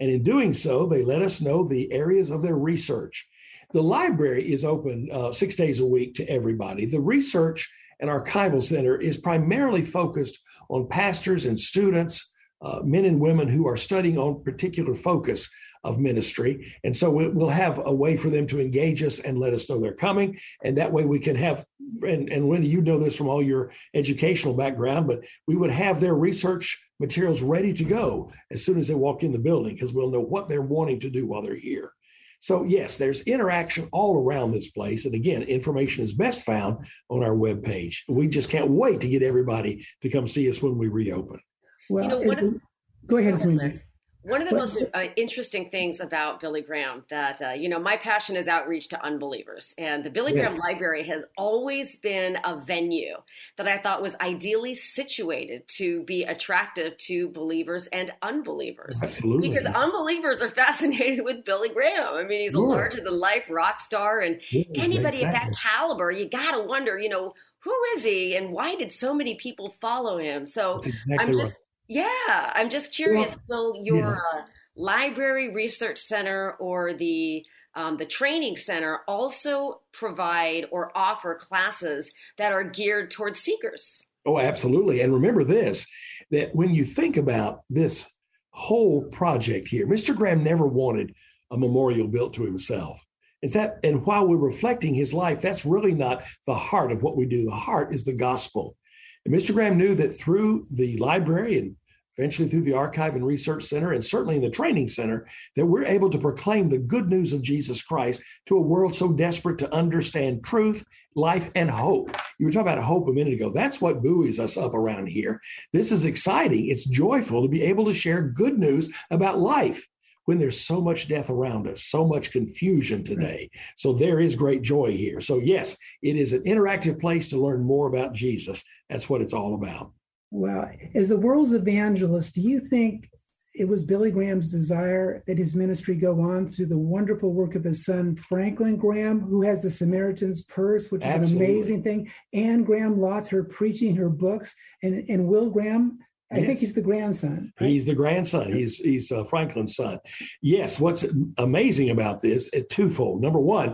And 0.00 0.10
in 0.10 0.24
doing 0.24 0.52
so, 0.52 0.86
they 0.86 1.04
let 1.04 1.22
us 1.22 1.40
know 1.40 1.62
the 1.62 1.92
areas 1.92 2.30
of 2.30 2.42
their 2.42 2.56
research. 2.56 3.26
The 3.72 3.82
library 3.82 4.52
is 4.52 4.64
open 4.64 5.08
uh, 5.12 5.32
six 5.32 5.54
days 5.54 5.78
a 5.78 5.86
week 5.86 6.14
to 6.14 6.28
everybody. 6.28 6.84
The 6.84 7.00
research 7.00 7.70
and 8.00 8.10
archival 8.10 8.62
center 8.62 9.00
is 9.00 9.16
primarily 9.16 9.82
focused 9.82 10.40
on 10.68 10.88
pastors 10.88 11.46
and 11.46 11.58
students, 11.58 12.32
uh, 12.62 12.80
men 12.82 13.04
and 13.04 13.20
women 13.20 13.46
who 13.46 13.68
are 13.68 13.76
studying 13.76 14.18
on 14.18 14.42
particular 14.42 14.94
focus 14.94 15.48
of 15.84 15.98
ministry. 15.98 16.74
And 16.82 16.96
so 16.96 17.10
we'll 17.10 17.48
have 17.48 17.80
a 17.84 17.94
way 17.94 18.16
for 18.16 18.30
them 18.30 18.46
to 18.48 18.60
engage 18.60 19.02
us 19.02 19.18
and 19.18 19.38
let 19.38 19.54
us 19.54 19.68
know 19.68 19.78
they're 19.78 19.92
coming. 19.92 20.38
And 20.64 20.76
that 20.78 20.92
way 20.92 21.04
we 21.04 21.18
can 21.18 21.36
have, 21.36 21.64
and, 22.02 22.30
and 22.30 22.48
Wendy, 22.48 22.68
you 22.68 22.80
know 22.80 22.98
this 22.98 23.16
from 23.16 23.28
all 23.28 23.42
your 23.42 23.70
educational 23.92 24.54
background, 24.54 25.06
but 25.06 25.20
we 25.46 25.56
would 25.56 25.70
have 25.70 26.00
their 26.00 26.14
research 26.14 26.82
materials 26.98 27.42
ready 27.42 27.72
to 27.74 27.84
go 27.84 28.32
as 28.50 28.64
soon 28.64 28.78
as 28.78 28.88
they 28.88 28.94
walk 28.94 29.22
in 29.22 29.32
the 29.32 29.38
building 29.38 29.74
because 29.74 29.92
we'll 29.92 30.10
know 30.10 30.20
what 30.20 30.48
they're 30.48 30.62
wanting 30.62 31.00
to 31.00 31.10
do 31.10 31.26
while 31.26 31.42
they're 31.42 31.54
here. 31.54 31.92
So, 32.40 32.62
yes, 32.64 32.98
there's 32.98 33.22
interaction 33.22 33.88
all 33.90 34.22
around 34.22 34.52
this 34.52 34.68
place. 34.68 35.06
And 35.06 35.14
again, 35.14 35.42
information 35.44 36.04
is 36.04 36.12
best 36.12 36.42
found 36.42 36.84
on 37.08 37.22
our 37.22 37.34
webpage. 37.34 38.00
We 38.06 38.28
just 38.28 38.50
can't 38.50 38.68
wait 38.68 39.00
to 39.00 39.08
get 39.08 39.22
everybody 39.22 39.86
to 40.02 40.10
come 40.10 40.28
see 40.28 40.48
us 40.50 40.60
when 40.60 40.76
we 40.76 40.88
reopen. 40.88 41.40
Well, 41.88 42.22
you 42.22 42.26
know, 42.26 42.34
the, 42.34 42.60
go 43.06 43.16
ahead, 43.16 43.38
Sweeney. 43.38 43.80
One 44.24 44.40
of 44.40 44.48
the 44.48 44.56
most 44.56 44.78
uh, 44.94 45.04
interesting 45.16 45.68
things 45.68 46.00
about 46.00 46.40
Billy 46.40 46.62
Graham 46.62 47.04
that 47.10 47.42
uh, 47.42 47.50
you 47.50 47.68
know 47.68 47.78
my 47.78 47.98
passion 47.98 48.36
is 48.36 48.48
outreach 48.48 48.88
to 48.88 49.04
unbelievers, 49.04 49.74
and 49.76 50.02
the 50.02 50.08
Billy 50.08 50.34
yeah. 50.34 50.46
Graham 50.46 50.58
Library 50.58 51.02
has 51.04 51.24
always 51.36 51.96
been 51.96 52.38
a 52.42 52.56
venue 52.56 53.16
that 53.56 53.68
I 53.68 53.78
thought 53.78 54.00
was 54.00 54.16
ideally 54.16 54.74
situated 54.74 55.68
to 55.76 56.02
be 56.04 56.24
attractive 56.24 56.96
to 56.98 57.28
believers 57.28 57.86
and 57.88 58.12
unbelievers. 58.22 59.02
Absolutely, 59.02 59.50
because 59.50 59.66
unbelievers 59.66 60.40
are 60.40 60.48
fascinated 60.48 61.22
with 61.22 61.44
Billy 61.44 61.68
Graham. 61.68 62.14
I 62.14 62.24
mean, 62.24 62.40
he's 62.40 62.54
a 62.54 62.60
larger 62.60 63.02
than 63.02 63.18
life 63.18 63.48
rock 63.50 63.78
star, 63.78 64.20
and 64.20 64.40
yes, 64.50 64.66
anybody 64.74 65.18
exactly. 65.18 65.24
at 65.24 65.32
that 65.32 65.58
caliber, 65.58 66.10
you 66.10 66.30
got 66.30 66.52
to 66.52 66.62
wonder, 66.62 66.98
you 66.98 67.10
know, 67.10 67.34
who 67.58 67.76
is 67.94 68.02
he, 68.02 68.36
and 68.36 68.52
why 68.52 68.74
did 68.74 68.90
so 68.90 69.12
many 69.12 69.34
people 69.34 69.68
follow 69.68 70.18
him? 70.18 70.46
So 70.46 70.78
exactly 70.78 71.16
I'm 71.18 71.32
just. 71.32 71.44
Right 71.44 71.63
yeah, 71.88 72.52
I'm 72.54 72.70
just 72.70 72.92
curious. 72.92 73.36
Well, 73.48 73.72
will 73.72 73.84
your 73.84 74.20
yeah. 74.34 74.40
uh, 74.40 74.44
library 74.76 75.52
research 75.52 75.98
center 75.98 76.52
or 76.52 76.92
the 76.92 77.44
um, 77.76 77.96
the 77.96 78.06
training 78.06 78.56
center 78.56 79.00
also 79.08 79.80
provide 79.92 80.66
or 80.70 80.96
offer 80.96 81.34
classes 81.34 82.12
that 82.38 82.52
are 82.52 82.64
geared 82.64 83.10
towards 83.10 83.40
seekers? 83.40 84.06
Oh, 84.24 84.38
absolutely. 84.38 85.00
And 85.00 85.12
remember 85.12 85.44
this: 85.44 85.86
that 86.30 86.54
when 86.54 86.74
you 86.74 86.84
think 86.84 87.16
about 87.16 87.62
this 87.68 88.10
whole 88.50 89.02
project 89.02 89.68
here, 89.68 89.86
Mr. 89.86 90.14
Graham 90.14 90.42
never 90.42 90.66
wanted 90.66 91.14
a 91.50 91.58
memorial 91.58 92.08
built 92.08 92.34
to 92.34 92.44
himself. 92.44 93.04
Is 93.42 93.52
that, 93.52 93.78
and 93.84 94.06
while 94.06 94.26
we're 94.26 94.38
reflecting 94.38 94.94
his 94.94 95.12
life, 95.12 95.42
that's 95.42 95.66
really 95.66 95.92
not 95.92 96.24
the 96.46 96.54
heart 96.54 96.90
of 96.90 97.02
what 97.02 97.16
we 97.16 97.26
do. 97.26 97.44
The 97.44 97.50
heart 97.50 97.92
is 97.92 98.04
the 98.04 98.14
gospel. 98.14 98.74
And 99.24 99.34
Mr. 99.34 99.54
Graham 99.54 99.78
knew 99.78 99.94
that 99.94 100.16
through 100.16 100.66
the 100.70 100.96
library 100.98 101.58
and 101.58 101.76
eventually 102.16 102.48
through 102.48 102.62
the 102.62 102.74
Archive 102.74 103.16
and 103.16 103.26
Research 103.26 103.64
Center, 103.64 103.92
and 103.92 104.04
certainly 104.04 104.36
in 104.36 104.42
the 104.42 104.50
Training 104.50 104.88
Center, 104.88 105.26
that 105.56 105.66
we're 105.66 105.84
able 105.84 106.10
to 106.10 106.18
proclaim 106.18 106.68
the 106.68 106.78
good 106.78 107.08
news 107.08 107.32
of 107.32 107.42
Jesus 107.42 107.82
Christ 107.82 108.22
to 108.46 108.56
a 108.56 108.60
world 108.60 108.94
so 108.94 109.12
desperate 109.12 109.58
to 109.58 109.74
understand 109.74 110.44
truth, 110.44 110.84
life, 111.16 111.50
and 111.54 111.70
hope. 111.70 112.14
You 112.38 112.46
were 112.46 112.52
talking 112.52 112.72
about 112.72 112.84
hope 112.84 113.08
a 113.08 113.12
minute 113.12 113.34
ago. 113.34 113.50
That's 113.50 113.80
what 113.80 114.02
buoys 114.02 114.38
us 114.38 114.56
up 114.56 114.74
around 114.74 115.08
here. 115.08 115.40
This 115.72 115.90
is 115.90 116.04
exciting. 116.04 116.68
It's 116.68 116.84
joyful 116.84 117.42
to 117.42 117.48
be 117.48 117.62
able 117.62 117.86
to 117.86 117.92
share 117.92 118.22
good 118.22 118.58
news 118.58 118.90
about 119.10 119.40
life 119.40 119.86
when 120.24 120.38
there's 120.38 120.60
so 120.60 120.80
much 120.80 121.08
death 121.08 121.30
around 121.30 121.68
us, 121.68 121.84
so 121.84 122.06
much 122.06 122.30
confusion 122.30 123.04
today. 123.04 123.50
So 123.76 123.92
there 123.92 124.20
is 124.20 124.34
great 124.34 124.62
joy 124.62 124.96
here. 124.96 125.20
So, 125.20 125.38
yes, 125.38 125.76
it 126.02 126.16
is 126.16 126.32
an 126.32 126.42
interactive 126.44 127.00
place 127.00 127.28
to 127.30 127.38
learn 127.38 127.62
more 127.62 127.88
about 127.88 128.12
Jesus. 128.12 128.62
That's 128.88 129.08
what 129.08 129.20
it's 129.20 129.34
all 129.34 129.54
about. 129.54 129.92
Well, 130.30 130.70
as 130.94 131.08
the 131.08 131.16
world's 131.16 131.54
evangelist, 131.54 132.34
do 132.34 132.40
you 132.40 132.60
think 132.60 133.08
it 133.54 133.68
was 133.68 133.84
Billy 133.84 134.10
Graham's 134.10 134.50
desire 134.50 135.22
that 135.28 135.38
his 135.38 135.54
ministry 135.54 135.94
go 135.94 136.20
on 136.20 136.48
through 136.48 136.66
the 136.66 136.76
wonderful 136.76 137.32
work 137.32 137.54
of 137.54 137.62
his 137.62 137.84
son, 137.84 138.16
Franklin 138.16 138.76
Graham, 138.76 139.20
who 139.20 139.42
has 139.42 139.62
the 139.62 139.70
Samaritan's 139.70 140.42
Purse, 140.42 140.90
which 140.90 141.02
is 141.02 141.12
Absolutely. 141.12 141.44
an 141.44 141.52
amazing 141.52 141.82
thing, 141.84 142.10
Anne 142.32 142.64
Graham 142.64 142.96
Lotz, 142.96 143.28
her 143.28 143.44
preaching, 143.44 143.94
her 143.94 144.08
books, 144.08 144.56
and, 144.82 145.04
and 145.08 145.28
Will 145.28 145.50
Graham, 145.50 145.98
I 146.34 146.38
yes. 146.38 146.46
think 146.46 146.58
he's 146.58 146.72
the 146.72 146.82
grandson. 146.82 147.52
Right? 147.60 147.70
He's 147.70 147.84
the 147.84 147.94
grandson. 147.94 148.52
He's 148.52 148.78
he's 148.78 149.10
uh, 149.12 149.24
Franklin's 149.24 149.76
son. 149.76 150.00
Yes. 150.42 150.80
What's 150.80 151.04
amazing 151.38 151.90
about 151.90 152.20
this? 152.20 152.50
Uh, 152.54 152.60
twofold. 152.68 153.22
Number 153.22 153.38
one, 153.40 153.70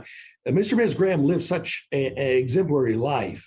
uh, 0.46 0.51
Mr. 0.51 0.73
and 0.73 0.81
Ms. 0.81 0.94
Graham 0.94 1.25
lived 1.25 1.42
such 1.42 1.87
an 1.92 2.16
exemplary 2.18 2.94
life 2.94 3.44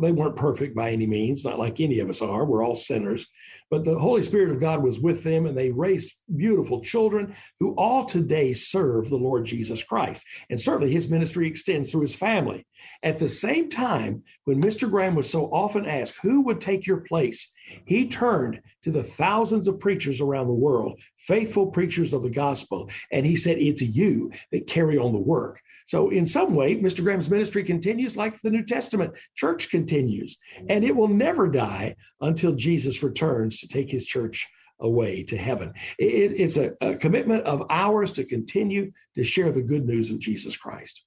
they 0.00 0.12
weren't 0.12 0.36
perfect 0.36 0.74
by 0.74 0.90
any 0.90 1.06
means, 1.06 1.44
not 1.44 1.58
like 1.58 1.80
any 1.80 2.00
of 2.00 2.10
us 2.10 2.22
are. 2.22 2.44
We're 2.44 2.64
all 2.64 2.74
sinners. 2.74 3.26
But 3.70 3.84
the 3.84 3.98
Holy 3.98 4.22
Spirit 4.22 4.50
of 4.50 4.60
God 4.60 4.82
was 4.82 4.98
with 4.98 5.22
them, 5.22 5.46
and 5.46 5.56
they 5.56 5.70
raised 5.70 6.16
beautiful 6.36 6.82
children 6.82 7.34
who 7.60 7.74
all 7.74 8.04
today 8.04 8.52
serve 8.52 9.08
the 9.08 9.16
Lord 9.16 9.44
Jesus 9.44 9.82
Christ. 9.82 10.24
And 10.50 10.60
certainly 10.60 10.92
his 10.92 11.08
ministry 11.08 11.46
extends 11.46 11.90
through 11.90 12.02
his 12.02 12.14
family. 12.14 12.66
At 13.02 13.18
the 13.18 13.28
same 13.28 13.68
time, 13.68 14.24
when 14.44 14.60
Mr. 14.60 14.90
Graham 14.90 15.14
was 15.14 15.30
so 15.30 15.46
often 15.46 15.86
asked, 15.86 16.14
Who 16.22 16.42
would 16.42 16.60
take 16.60 16.86
your 16.86 16.98
place? 16.98 17.50
he 17.84 18.08
turned 18.08 18.60
to 18.82 18.90
the 18.90 19.02
thousands 19.02 19.68
of 19.68 19.78
preachers 19.78 20.20
around 20.20 20.46
the 20.46 20.52
world, 20.52 21.00
faithful 21.18 21.66
preachers 21.66 22.12
of 22.12 22.22
the 22.22 22.30
gospel, 22.30 22.90
and 23.12 23.26
he 23.26 23.36
said, 23.36 23.58
It's 23.58 23.82
you 23.82 24.30
that 24.52 24.66
carry 24.66 24.98
on 24.98 25.12
the 25.12 25.18
work. 25.18 25.60
So, 25.86 26.10
in 26.10 26.26
some 26.26 26.54
way, 26.54 26.76
Mr. 26.76 27.02
Graham's 27.02 27.30
ministry 27.30 27.64
continues 27.64 28.16
like 28.16 28.40
the 28.40 28.50
New 28.50 28.64
Testament 28.64 29.12
church 29.36 29.70
continues, 29.70 30.38
and 30.68 30.84
it 30.84 30.94
will 30.94 31.08
never 31.08 31.48
die 31.48 31.96
until 32.20 32.52
Jesus 32.52 33.02
returns 33.02 33.59
to 33.60 33.68
take 33.68 33.90
his 33.90 34.06
church 34.06 34.48
away 34.80 35.22
to 35.24 35.36
heaven. 35.36 35.74
It, 35.98 36.40
it's 36.40 36.56
a, 36.56 36.72
a 36.80 36.94
commitment 36.96 37.44
of 37.44 37.66
ours 37.70 38.12
to 38.12 38.24
continue 38.24 38.92
to 39.14 39.24
share 39.24 39.52
the 39.52 39.62
good 39.62 39.86
news 39.86 40.10
of 40.10 40.18
Jesus 40.18 40.56
Christ 40.56 41.02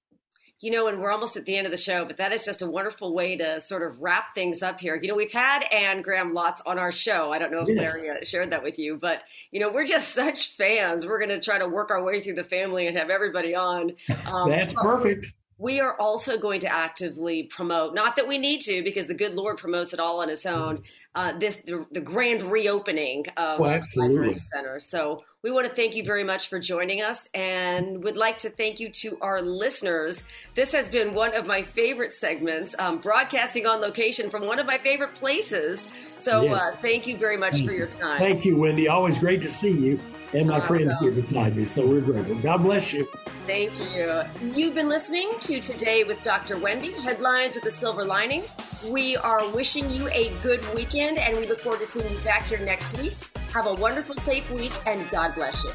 you 0.63 0.71
know, 0.71 0.87
and 0.87 1.01
we're 1.01 1.11
almost 1.11 1.35
at 1.35 1.43
the 1.43 1.57
end 1.57 1.67
of 1.67 1.71
the 1.71 1.77
show, 1.77 2.05
but 2.05 2.15
that 2.15 2.31
is 2.31 2.45
just 2.45 2.61
a 2.61 2.65
wonderful 2.65 3.13
way 3.13 3.35
to 3.35 3.59
sort 3.59 3.83
of 3.83 4.01
wrap 4.01 4.33
things 4.33 4.63
up 4.63 4.79
here. 4.79 4.95
You 4.95 5.09
know, 5.09 5.15
we've 5.15 5.29
had 5.29 5.63
Anne 5.73 6.01
Graham 6.01 6.33
Lotz 6.33 6.61
on 6.65 6.79
our 6.79 6.93
show. 6.93 7.33
I 7.33 7.37
don't 7.37 7.51
know 7.51 7.63
if 7.63 7.67
yes. 7.67 7.77
Larry 7.77 8.09
uh, 8.09 8.13
shared 8.23 8.49
that 8.53 8.63
with 8.63 8.79
you, 8.79 8.95
but, 8.95 9.23
you 9.51 9.59
know, 9.59 9.73
we're 9.73 9.85
just 9.85 10.09
such 10.15 10.55
fans. 10.55 11.05
We're 11.05 11.19
going 11.19 11.37
to 11.37 11.41
try 11.41 11.59
to 11.59 11.67
work 11.67 11.91
our 11.91 12.01
way 12.01 12.21
through 12.21 12.35
the 12.35 12.45
family 12.45 12.87
and 12.87 12.97
have 12.97 13.09
everybody 13.09 13.53
on. 13.53 13.91
Um, 14.25 14.49
That's 14.49 14.73
perfect. 14.73 15.27
We 15.57 15.81
are 15.81 15.99
also 15.99 16.39
going 16.39 16.61
to 16.61 16.67
actively 16.67 17.43
promote, 17.43 17.93
not 17.93 18.15
that 18.15 18.27
we 18.27 18.37
need 18.37 18.61
to, 18.61 18.83
because 18.83 19.05
the 19.05 19.13
good 19.13 19.33
Lord 19.33 19.57
promotes 19.57 19.93
it 19.93 19.99
all 19.99 20.21
on 20.21 20.29
his 20.29 20.45
own. 20.45 20.81
Uh, 21.15 21.37
this 21.37 21.57
the, 21.67 21.85
the, 21.91 22.01
grand 22.01 22.41
reopening 22.41 23.23
of 23.37 23.59
well, 23.59 23.79
the 23.79 23.99
Library 23.99 24.39
Center. 24.39 24.79
So 24.79 25.21
we 25.43 25.51
want 25.51 25.67
to 25.67 25.75
thank 25.75 25.93
you 25.95 26.05
very 26.05 26.23
much 26.23 26.47
for 26.47 26.57
joining 26.57 27.01
us 27.01 27.27
and 27.33 28.01
would 28.01 28.15
like 28.15 28.39
to 28.39 28.49
thank 28.49 28.79
you 28.79 28.89
to 28.89 29.17
our 29.19 29.41
listeners. 29.41 30.23
This 30.55 30.71
has 30.71 30.87
been 30.87 31.13
one 31.13 31.35
of 31.35 31.45
my 31.45 31.61
favorite 31.61 32.13
segments, 32.13 32.73
um, 32.79 32.99
broadcasting 32.99 33.65
on 33.67 33.81
location 33.81 34.29
from 34.29 34.47
one 34.47 34.57
of 34.57 34.65
my 34.65 34.77
favorite 34.77 35.13
places. 35.15 35.89
So 36.15 36.43
yes. 36.43 36.57
uh, 36.57 36.77
thank 36.81 37.05
you 37.07 37.17
very 37.17 37.35
much 37.35 37.55
thank 37.55 37.67
for 37.67 37.73
your 37.73 37.87
time. 37.87 38.19
Thank 38.19 38.45
you, 38.45 38.55
Wendy. 38.55 38.87
Always 38.87 39.19
great 39.19 39.41
to 39.41 39.49
see 39.49 39.71
you 39.71 39.99
and 40.31 40.47
my 40.47 40.59
awesome. 40.59 40.67
friends 40.67 40.99
here 41.01 41.11
beside 41.11 41.57
me. 41.57 41.65
So 41.65 41.85
we're 41.85 41.99
grateful. 41.99 42.35
God 42.35 42.63
bless 42.63 42.93
you. 42.93 43.03
Thank 43.45 43.73
you. 43.93 44.23
You've 44.55 44.75
been 44.75 44.87
listening 44.87 45.33
to 45.41 45.59
Today 45.59 46.05
with 46.05 46.23
Dr. 46.23 46.57
Wendy, 46.57 46.93
Headlines 46.93 47.53
with 47.53 47.65
a 47.65 47.71
Silver 47.71 48.05
Lining. 48.05 48.43
We 48.87 49.17
are 49.17 49.45
wishing 49.49 49.89
you 49.91 50.07
a 50.07 50.31
good 50.41 50.61
weekend 50.73 51.19
and 51.19 51.37
we 51.37 51.45
look 51.47 51.59
forward 51.59 51.81
to 51.81 51.87
seeing 51.87 52.09
you 52.09 52.19
back 52.19 52.43
here 52.43 52.59
next 52.59 52.97
week. 52.97 53.13
Have 53.53 53.67
a 53.67 53.73
wonderful, 53.75 54.15
safe 54.15 54.49
week, 54.51 54.73
and 54.87 55.07
God 55.11 55.35
bless 55.35 55.63
you. 55.63 55.69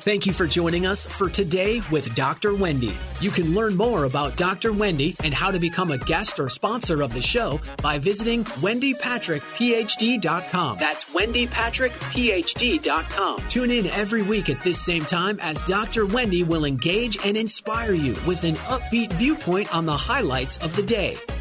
Thank 0.00 0.26
you 0.26 0.32
for 0.32 0.46
joining 0.46 0.86
us 0.86 1.04
for 1.04 1.28
Today 1.28 1.82
with 1.90 2.14
Dr. 2.14 2.54
Wendy. 2.54 2.96
You 3.20 3.30
can 3.30 3.54
learn 3.54 3.76
more 3.76 4.04
about 4.04 4.38
Dr. 4.38 4.72
Wendy 4.72 5.14
and 5.22 5.34
how 5.34 5.50
to 5.50 5.58
become 5.58 5.90
a 5.90 5.98
guest 5.98 6.40
or 6.40 6.48
sponsor 6.48 7.02
of 7.02 7.12
the 7.12 7.20
show 7.20 7.60
by 7.82 7.98
visiting 7.98 8.44
wendypatrickphd.com. 8.44 10.78
That's 10.78 11.04
wendypatrickphd.com. 11.04 13.48
Tune 13.48 13.70
in 13.70 13.86
every 13.88 14.22
week 14.22 14.48
at 14.48 14.64
this 14.64 14.80
same 14.80 15.04
time 15.04 15.38
as 15.42 15.62
Dr. 15.64 16.06
Wendy 16.06 16.42
will 16.42 16.64
engage 16.64 17.18
and 17.22 17.36
inspire 17.36 17.92
you 17.92 18.16
with 18.26 18.44
an 18.44 18.54
upbeat 18.54 19.12
viewpoint 19.12 19.74
on 19.74 19.84
the 19.84 19.94
highlights 19.94 20.56
of 20.56 20.74
the 20.74 20.84
day. 20.84 21.18